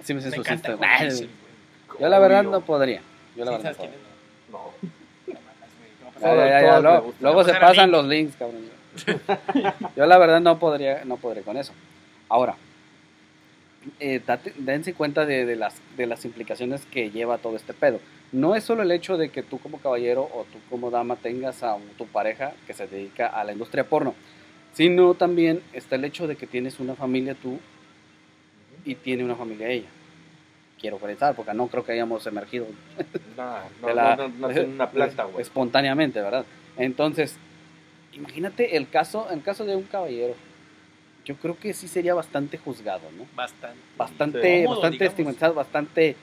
[0.00, 1.28] Así me sé Me encanta güey.
[2.00, 3.00] Yo la verdad no podría.
[3.36, 3.90] Yo la Sí, verdad ¿sabes
[4.50, 6.58] no quién podría.
[6.58, 6.82] es?
[6.82, 7.12] No.
[7.20, 8.62] Luego, se pasan los links, cabrón.
[9.96, 11.72] Yo la verdad no podría, no podría con eso.
[12.28, 12.54] Ahora,
[13.98, 18.00] eh, date- dense cuenta de, de las, de las implicaciones que lleva todo este pedo.
[18.30, 21.62] No es solo el hecho de que tú como caballero o tú como dama tengas
[21.62, 24.14] a tu pareja que se dedica a la industria porno,
[24.72, 27.58] sino también está el hecho de que tienes una familia tú
[28.84, 29.88] y tiene una familia ella.
[30.80, 32.66] Quiero pensar, porque no creo que hayamos emergido
[33.36, 35.42] no, de la- no, no, no es una planta, güey.
[35.42, 36.44] espontáneamente, ¿verdad?
[36.76, 37.36] Entonces,
[38.12, 40.34] imagínate el caso, el caso de un caballero.
[41.24, 43.26] Yo creo que sí sería bastante juzgado, ¿no?
[43.36, 43.78] Bastante.
[43.96, 45.12] Bastante, Cómodo, bastante digamos.
[45.12, 46.16] estigmatizado, bastante.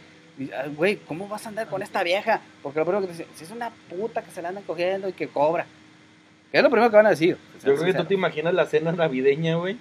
[0.54, 2.41] ah, Güey, ¿cómo vas a andar con esta vieja?
[2.62, 5.08] Porque lo primero que te dicen, si es una puta que se la andan cogiendo
[5.08, 5.66] y que cobra.
[6.52, 7.38] Que es lo primero que van a decir.
[7.64, 9.78] Yo creo que tú te imaginas la cena navideña, güey.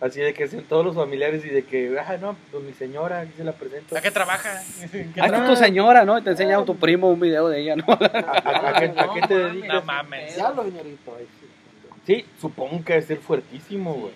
[0.00, 3.20] Así de que sean todos los familiares y de que, ah, no, pues mi señora,
[3.20, 3.96] aquí se la presento.
[3.96, 4.62] ¿A qué trabaja?
[4.92, 6.16] ¿Qué Ah, es tu señora, ¿no?
[6.16, 7.84] Y te enseña a tu primo un video de ella, ¿no?
[7.88, 9.74] ¿A, a- a qué, a qué te No, dedicas?
[9.74, 10.36] No mames.
[10.36, 11.16] Diablo, señorito.
[11.18, 11.26] ahí
[12.06, 12.24] sí.
[12.40, 14.12] Supongo que debe ser fuertísimo, güey.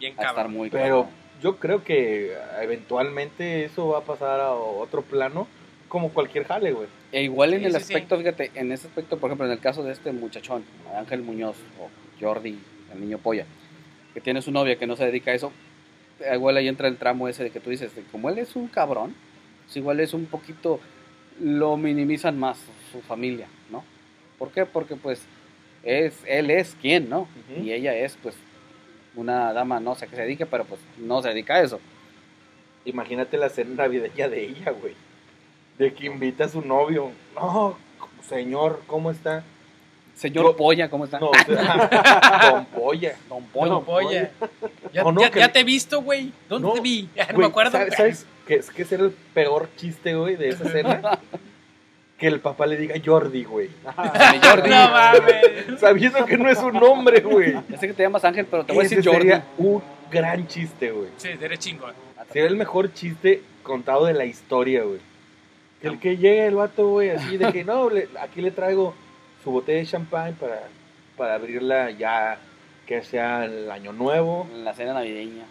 [0.00, 0.52] Bien Va a estar cabrón.
[0.54, 1.06] muy Pero cabrón.
[1.42, 5.46] yo creo que eventualmente eso va a pasar a otro plano,
[5.88, 6.88] como cualquier jale, güey.
[7.12, 9.58] E igual en Sí, el sí, aspecto, fíjate, en ese aspecto, por ejemplo, en el
[9.60, 10.64] caso de este muchachón,
[10.94, 11.88] Ángel Muñoz o
[12.20, 12.58] Jordi,
[12.92, 13.46] el niño polla,
[14.14, 15.52] que tiene su novia que no se dedica a eso,
[16.32, 18.68] igual ahí entra el tramo ese de que tú dices, de como él es un
[18.68, 19.14] cabrón,
[19.64, 20.80] pues igual es un poquito,
[21.40, 22.58] lo minimizan más
[22.92, 23.84] su familia, ¿no?
[24.38, 24.66] ¿Por qué?
[24.66, 25.22] Porque pues
[25.82, 27.28] es, él es quien, ¿no?
[27.62, 28.34] Y ella es pues
[29.16, 31.80] una dama, no sé a qué se dedique, pero pues no se dedica a eso.
[32.84, 34.94] Imagínate la cena navideña de ella, güey.
[35.78, 37.10] De que invita a su novio.
[37.34, 37.76] No,
[38.28, 39.44] señor, ¿cómo está?
[40.14, 41.20] Señor Yo- Polla, ¿cómo está?
[41.20, 41.30] No,
[42.50, 43.14] Don Polla.
[43.28, 43.70] Don Polla.
[43.72, 44.30] No, polla.
[44.92, 46.32] Ya, No, no, ya- que- ya te he visto, güey.
[46.48, 47.08] ¿Dónde No, te vi?
[47.14, 47.70] Ya no me acuerdo.
[47.70, 51.20] ¿Sabes, sabes qué es que el peor chiste, güey, de esa cena?
[52.18, 53.70] que el papá le diga Jordi, güey.
[54.42, 54.70] Jordi.
[54.70, 55.78] No mames.
[55.78, 57.52] Sabiendo que no es un nombre, güey.
[57.68, 59.18] Ya sé que te llamas Ángel, pero te voy a decir Jordi.
[59.20, 61.10] sería un gran chiste, güey.
[61.16, 61.92] Sí, eres chingón.
[62.32, 64.98] Sería el mejor chiste contado de la historia, güey.
[65.82, 68.94] El que llegue el vato, güey, así de que no, le- aquí le traigo
[69.44, 70.62] su botella de champán para,
[71.16, 72.38] para abrirla ya
[72.86, 74.46] que sea el año nuevo.
[74.52, 75.44] En la cena navideña.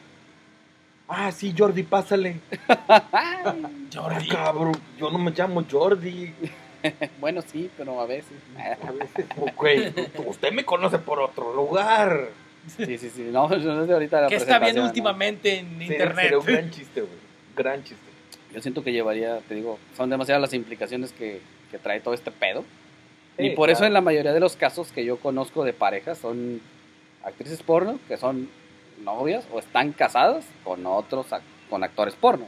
[1.08, 2.40] Ah, sí, Jordi, pásale.
[2.90, 3.54] Ah,
[3.94, 4.28] Jordi.
[4.28, 6.34] cabrón, yo no me llamo Jordi.
[7.20, 8.38] Bueno, sí, pero a veces.
[8.88, 9.26] A veces,
[10.26, 12.30] usted me conoce por otro lugar.
[12.68, 13.30] Sí, sí, sí.
[13.32, 14.84] No, no es de ahorita la ¿Qué está ¿no?
[14.86, 16.24] últimamente en Sería, internet?
[16.24, 17.14] sería un gran chiste, güey.
[17.56, 18.06] Gran chiste.
[18.58, 22.32] Yo siento que llevaría, te digo, son demasiadas las implicaciones que, que trae todo este
[22.32, 22.66] pedo.
[23.38, 23.90] y Sí, por eso claro.
[23.90, 26.60] en la mayoría de los casos que yo conozco de parejas son
[27.24, 28.50] actrices porno que son
[29.04, 31.28] novias o están casadas con otros
[31.70, 32.48] con actores porno.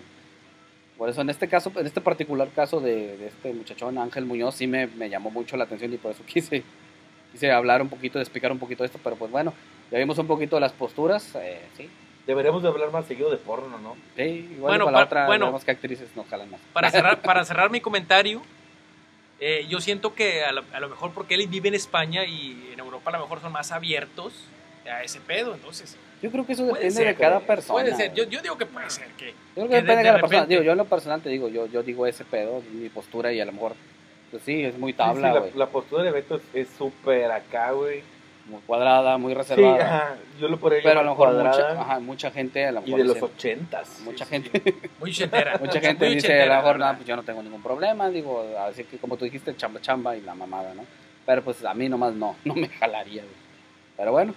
[0.97, 4.55] Por eso en este caso, en este particular caso de, de este muchachón Ángel Muñoz
[4.55, 6.63] sí me, me llamó mucho la atención y por eso quise,
[7.31, 9.53] quise hablar un poquito, explicar un poquito de esto, pero pues bueno,
[9.91, 11.87] ya vimos un poquito de las posturas, eh, sí,
[12.29, 13.97] Deberíamos de hablar más seguido de porno, ¿no?
[14.15, 14.21] sí,
[14.53, 15.45] igual Bueno, para la pa- otra bueno.
[15.47, 16.59] vemos que actrices nos jalan más.
[16.73, 18.43] Para cerrar, para cerrar mi comentario,
[19.39, 22.69] eh, yo siento que a lo, a lo mejor porque él vive en España y
[22.71, 24.33] en Europa a lo mejor son más abiertos
[24.85, 27.73] a ese pedo, entonces Yo creo que eso depende ser, de cada persona.
[27.81, 28.13] puede ser.
[28.13, 30.09] Yo, yo digo que puede ser que Yo creo que que de- depende de, de
[30.09, 30.45] cada persona.
[30.45, 33.41] Digo, yo en lo personal te digo, yo, yo digo ese pedo, mi postura y
[33.41, 33.73] a lo mejor,
[34.29, 35.51] pues sí, es muy Sí, tabla, sí, güey.
[35.53, 38.03] la, la postura de Beto es- es súper acá, güey.
[38.49, 39.85] Muy cuadrada, muy Sí, reservada.
[39.85, 40.15] ajá.
[40.39, 43.03] Yo lo podría pero a lo mejor mucha, ajá, mucha gente, a lo y de
[43.03, 43.99] los ochentas.
[44.03, 45.57] mucha sí, gente, muy chetera.
[45.59, 46.95] mucha gente Muy dice, chetera, a lo mejor, verdad.
[46.95, 50.21] pues yo no tengo ningún problema, digo, así que como tú dijiste, chamba chamba y
[50.21, 50.83] la mamada, ¿no?
[51.25, 53.35] Pero pues a mí nomás no, no me jalaría, güey.
[53.97, 54.33] Pero bueno,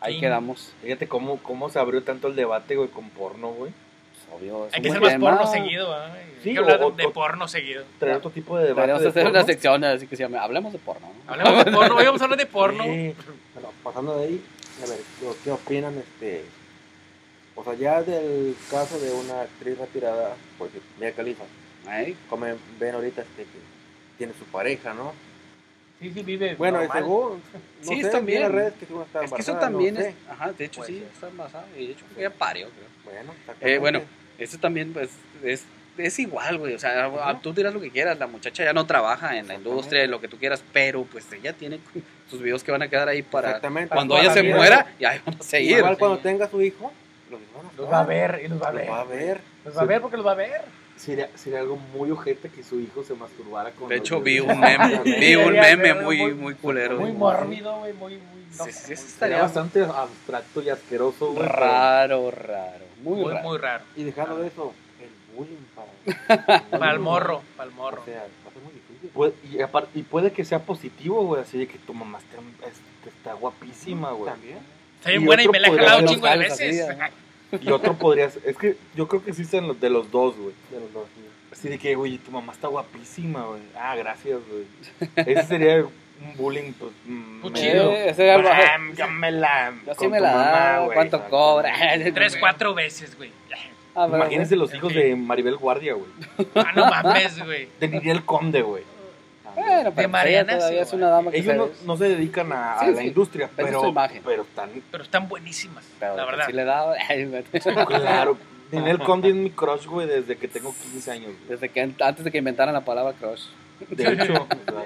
[0.00, 0.20] ahí Sí.
[0.20, 0.72] quedamos.
[0.82, 3.72] Fíjate cómo, cómo se abrió tanto el debate, güey, con porno, güey.
[4.30, 5.30] Pues, obvio, es Hay que hacer más tema.
[5.38, 5.94] porno seguido.
[5.94, 6.10] Hay
[6.42, 7.84] Sí, que hablar o- de, o- porno seguido.
[7.98, 8.80] Traer otro tipo de debate.
[8.80, 9.38] Deberíamos de hacer porno.
[9.38, 11.06] una sección así que se llame Hablemos de porno.
[11.26, 11.32] ¿no?
[11.32, 12.84] Hablemos de porno, hoy vamos a hablar de porno.
[12.84, 13.14] Sí.
[13.54, 14.44] Bueno, pasando de ahí,
[14.84, 14.98] a ver,
[15.44, 15.98] ¿qué, opinan?
[15.98, 16.44] Este,
[17.54, 21.12] o sea, ya del caso de una actriz retirada, porque Mia
[21.86, 22.16] Ahí.
[22.28, 22.46] como
[22.78, 23.58] ven ahorita este, que
[24.16, 25.12] tiene su pareja, ¿no?
[26.00, 26.54] Sí, sí, vive.
[26.54, 26.98] Bueno, normal.
[26.98, 27.40] según, no
[27.82, 28.38] Sí, sé, es también.
[28.38, 30.08] en las redes que según está Es que eso no también sé.
[30.08, 32.88] es, ajá, de hecho Puede sí, está embarazada y de hecho ya parió, creo.
[33.04, 34.00] Bueno, Eh, bueno,
[34.40, 35.10] eso también pues
[35.44, 35.64] es,
[35.98, 38.86] es igual, güey, o sea, a- tú dirás lo que quieras, la muchacha ya no
[38.86, 41.78] trabaja en la industria, lo que tú quieras, pero pues ella tiene
[42.30, 43.94] sus videos que van a quedar ahí para Exactamente.
[43.94, 44.56] cuando ella se vida.
[44.56, 45.78] muera, y ahí van a seguir.
[45.78, 46.90] Igual cuando tenga su hijo,
[47.30, 48.90] los van a Los va a ver, y los va a Los ver.
[48.90, 49.40] va a ver.
[49.64, 50.62] Los va a ver porque los va a ver.
[50.96, 54.38] Sería, sería algo muy ojete que su hijo se masturbara con De los hecho, vi
[54.38, 56.98] un meme, vi un meme muy, muy- muy culero.
[57.00, 58.44] Muy mórbido, güey, muy, muy.
[58.58, 61.46] no Sí, sí, estaría bastante abstracto y asqueroso, güey.
[61.48, 63.48] raro, raro, muy, muy, raro.
[63.48, 63.84] muy raro.
[63.96, 66.60] Y dejando de eso, el bullying para.
[66.70, 68.02] Para el morro, para el morro.
[68.02, 69.10] O sea, va a ser muy difícil.
[69.10, 72.36] Puede- y, apar- y puede que sea positivo, güey, así de que tu mamá está,
[72.68, 72.80] es-
[73.12, 74.30] está guapísima, güey.
[74.32, 74.58] También.
[74.98, 76.86] Está bien Y buena y otro me la he jalado un chingo de veces.
[77.60, 80.54] Y otro podría ser, es que yo creo que existen los de los dos, güey.
[80.70, 81.06] De los dos.
[81.14, 81.22] sí.
[81.52, 83.60] Así de que, güey, tu mamá está guapísima, güey.
[83.76, 84.66] Ah, gracias, güey.
[85.16, 85.84] Ese sería
[86.22, 87.92] un bullying, pues, mm, Pues chido.
[87.92, 89.72] Ese era algo- Ah, ya me la...
[89.86, 90.94] Yo sí con me tu la mamá, da, güey.
[90.94, 91.72] ¿cuánto cobra?
[92.14, 93.30] Tres, cuatro veces, güey.
[93.94, 96.10] Ah, pero- Imagínense los hijos de Maribel Guardia, güey.
[96.54, 97.68] Ah, no mames, güey.
[97.80, 98.84] De Ninel Conde, güey.
[99.56, 102.04] Bueno, pero Mariana, ella todavía sí, es una dama que Ellos se- no, no se
[102.08, 103.06] dedican a, a Sí, la sí.
[103.08, 104.22] industria, Vende pero, imagen.
[104.24, 104.70] pero están...
[104.92, 106.46] Pero están buenísimas, pero la verdad.
[106.46, 106.94] sí le da,
[107.86, 108.38] Claro.
[108.70, 111.26] Ninel Conde es mi crush, güey, desde que tengo 15 años.
[111.32, 111.48] güey.
[111.48, 113.46] desde que antes de que inventaran la palabra crush.
[113.88, 114.84] De hecho, o sea,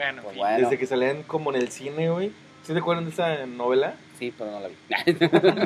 [0.00, 2.32] Bueno, Pues bueno, desde que salían como en el cine, güey.
[2.62, 3.94] ¿Sí te acuerdan de esa novela?
[4.18, 4.74] sí, pero no la vi.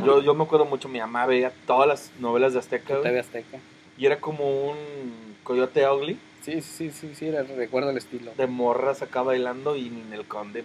[0.06, 3.18] Yo, yo me acuerdo mucho, mi mamá veía todas las novelas de Azteca, güey.
[3.18, 3.58] Azteca.
[3.98, 4.76] Y era como un
[5.42, 8.32] coyote ugly Sí, sí, sí, sí, recuerdo el estilo.
[8.36, 10.64] de morras acá bailando y Ninel Conde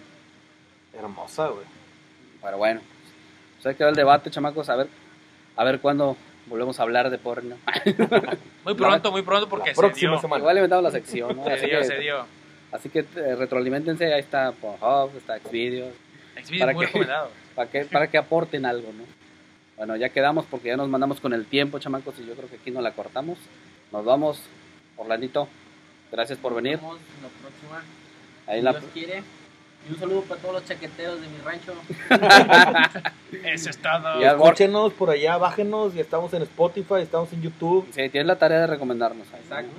[0.98, 1.64] hermosa, güey.
[2.42, 2.80] Pero bueno,
[3.56, 4.68] pues ahí quedó el debate, chamacos.
[4.68, 4.88] A ver,
[5.56, 6.16] a ver cuándo
[6.46, 7.56] volvemos a hablar de porno.
[8.64, 10.20] Muy pronto, muy pronto porque La próxima se dio.
[10.20, 10.40] semana.
[10.40, 11.44] Igual inventamos la sección, ¿no?
[11.44, 12.26] Se Así dio, que, se dio.
[12.72, 15.94] Así que eh, retroalimentense, ahí está Pornhub, está Xvideos,
[16.36, 17.30] Exvideos ¿Para muy recomendado.
[17.54, 19.04] para que, para que aporten algo, ¿no?
[19.76, 22.56] Bueno, ya quedamos porque ya nos mandamos con el tiempo, chamacos, y yo creo que
[22.56, 23.38] aquí no la cortamos.
[23.92, 24.42] Nos vamos,
[24.96, 25.48] Orlandito.
[26.12, 26.74] Gracias por venir.
[26.74, 27.82] Nos vemos en la próxima.
[28.46, 29.22] Ahí Si la, Dios quiere.
[29.88, 31.72] Y un saludo para todos los chaqueteros de mi rancho.
[33.44, 34.20] Eso es todo.
[34.20, 35.94] Ya, Escúchenos por allá, bájenos.
[35.94, 37.86] Ya estamos en Spotify, estamos en YouTube.
[37.90, 39.26] Sí, tienes la tarea de recomendarnos.
[39.32, 39.40] ahí.
[39.40, 39.76] Exacto.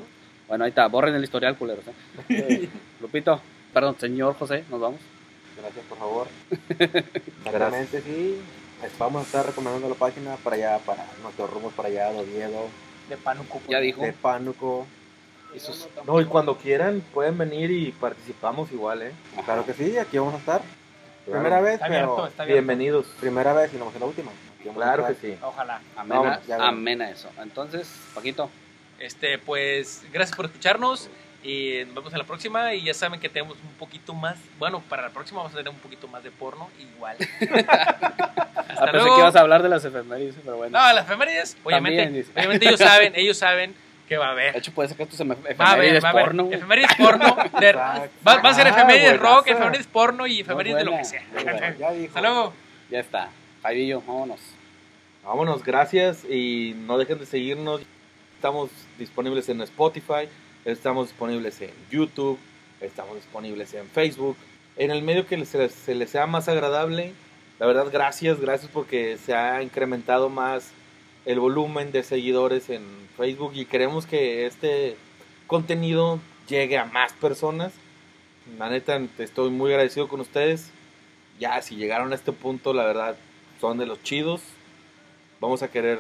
[0.52, 0.86] Bueno, ahí está.
[0.88, 1.86] Borren el historial, culeros.
[2.28, 2.68] ¿eh?
[3.00, 3.40] Lupito,
[3.74, 5.00] perdón, señor José, nos vamos.
[5.58, 6.28] Gracias, por favor.
[7.46, 8.38] Exactamente, sí.
[8.84, 12.20] Es- Vamos a estar recomendando la página para allá, para nuestros rumos para allá, de
[12.20, 12.68] Oviedo,
[13.08, 13.62] De Pánuco.
[13.70, 14.02] Ya dijo.
[14.02, 14.86] de Pánuco.
[15.56, 19.12] Y sus- No, y cuando quieran pueden venir y participamos igual, ¿eh?
[19.46, 20.62] Claro que sí, aquí vamos a estar.
[21.26, 22.62] Primera vez, Está pero abierto, está abierto.
[22.66, 23.06] Bienvenidos.
[23.22, 24.32] primera vez y no va a ser la última.
[24.76, 25.38] Claro que sí.
[25.42, 25.80] Ojalá.
[25.96, 26.62] Amena, vemos.
[26.68, 27.30] amena eso.
[27.42, 28.50] Entonces, Paquito,
[29.02, 31.10] Este, pues, gracias por escucharnos.
[31.44, 32.74] Y nos vemos en la próxima.
[32.76, 34.38] Y ya saben que tenemos un poquito más.
[34.60, 36.70] Bueno, para la próxima vamos a tener un poquito más de porno.
[36.80, 37.18] Igual.
[37.68, 37.98] ah,
[38.70, 39.16] Hasta pensé luego.
[39.16, 40.78] que ibas a hablar de las efemérides, pero bueno.
[40.80, 41.58] No, las efemérides.
[41.64, 43.74] Obviamente, También, obviamente ellos saben, ellos saben
[44.08, 44.58] que va a De haber.
[44.58, 46.26] hecho, puede ser que esto se me Va a haber, efemérides va a haber.
[46.26, 46.50] porno.
[46.52, 47.36] Efemérides porno.
[47.60, 51.06] de- va, va a ser Ah, efemérides rock, efemérides porno y efemérides de lo que
[51.06, 51.24] sea.
[51.80, 52.08] Ya dijo.
[52.10, 52.54] Hasta luego.
[52.92, 53.30] Ya está.
[53.64, 54.40] Jairillo, vámonos.
[55.24, 57.82] Vámonos, gracias y no dejen de seguirnos.
[58.42, 60.28] Estamos disponibles en Spotify,
[60.66, 62.40] estamos disponibles en YouTube,
[62.80, 64.36] estamos disponibles en Facebook.
[64.78, 67.14] En el medio que se les, se les sea más agradable,
[67.60, 70.72] la verdad, gracias, gracias porque se ha incrementado más
[71.26, 72.82] el volumen de seguidores en
[73.16, 74.98] Facebook y queremos que este
[75.46, 76.20] contenido
[76.50, 77.74] llegue a más personas.
[78.58, 80.72] La neta, estoy muy agradecido con ustedes.
[81.40, 83.18] Ya, si llegaron a este punto, la verdad,
[83.60, 84.42] son de los chidos.
[85.40, 86.00] Vamos a querer,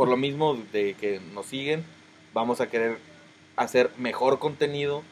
[0.00, 1.84] por lo mismo de que nos siguen,
[2.32, 2.96] vamos a querer
[3.54, 5.02] hacer mejor contenido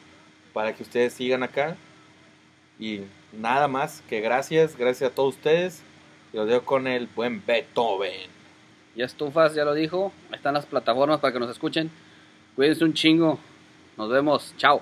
[0.51, 1.77] para que ustedes sigan acá.
[2.79, 5.83] Y nada más que gracias, gracias a todos ustedes.
[6.33, 8.31] Y los dejo con el buen Beethoven.
[8.95, 10.11] Ya estufas, ya lo dijo.
[10.33, 11.91] Están las plataformas para que nos escuchen.
[12.55, 13.37] Cuídense un chingo.
[13.95, 14.55] Nos vemos.
[14.57, 14.81] Chao.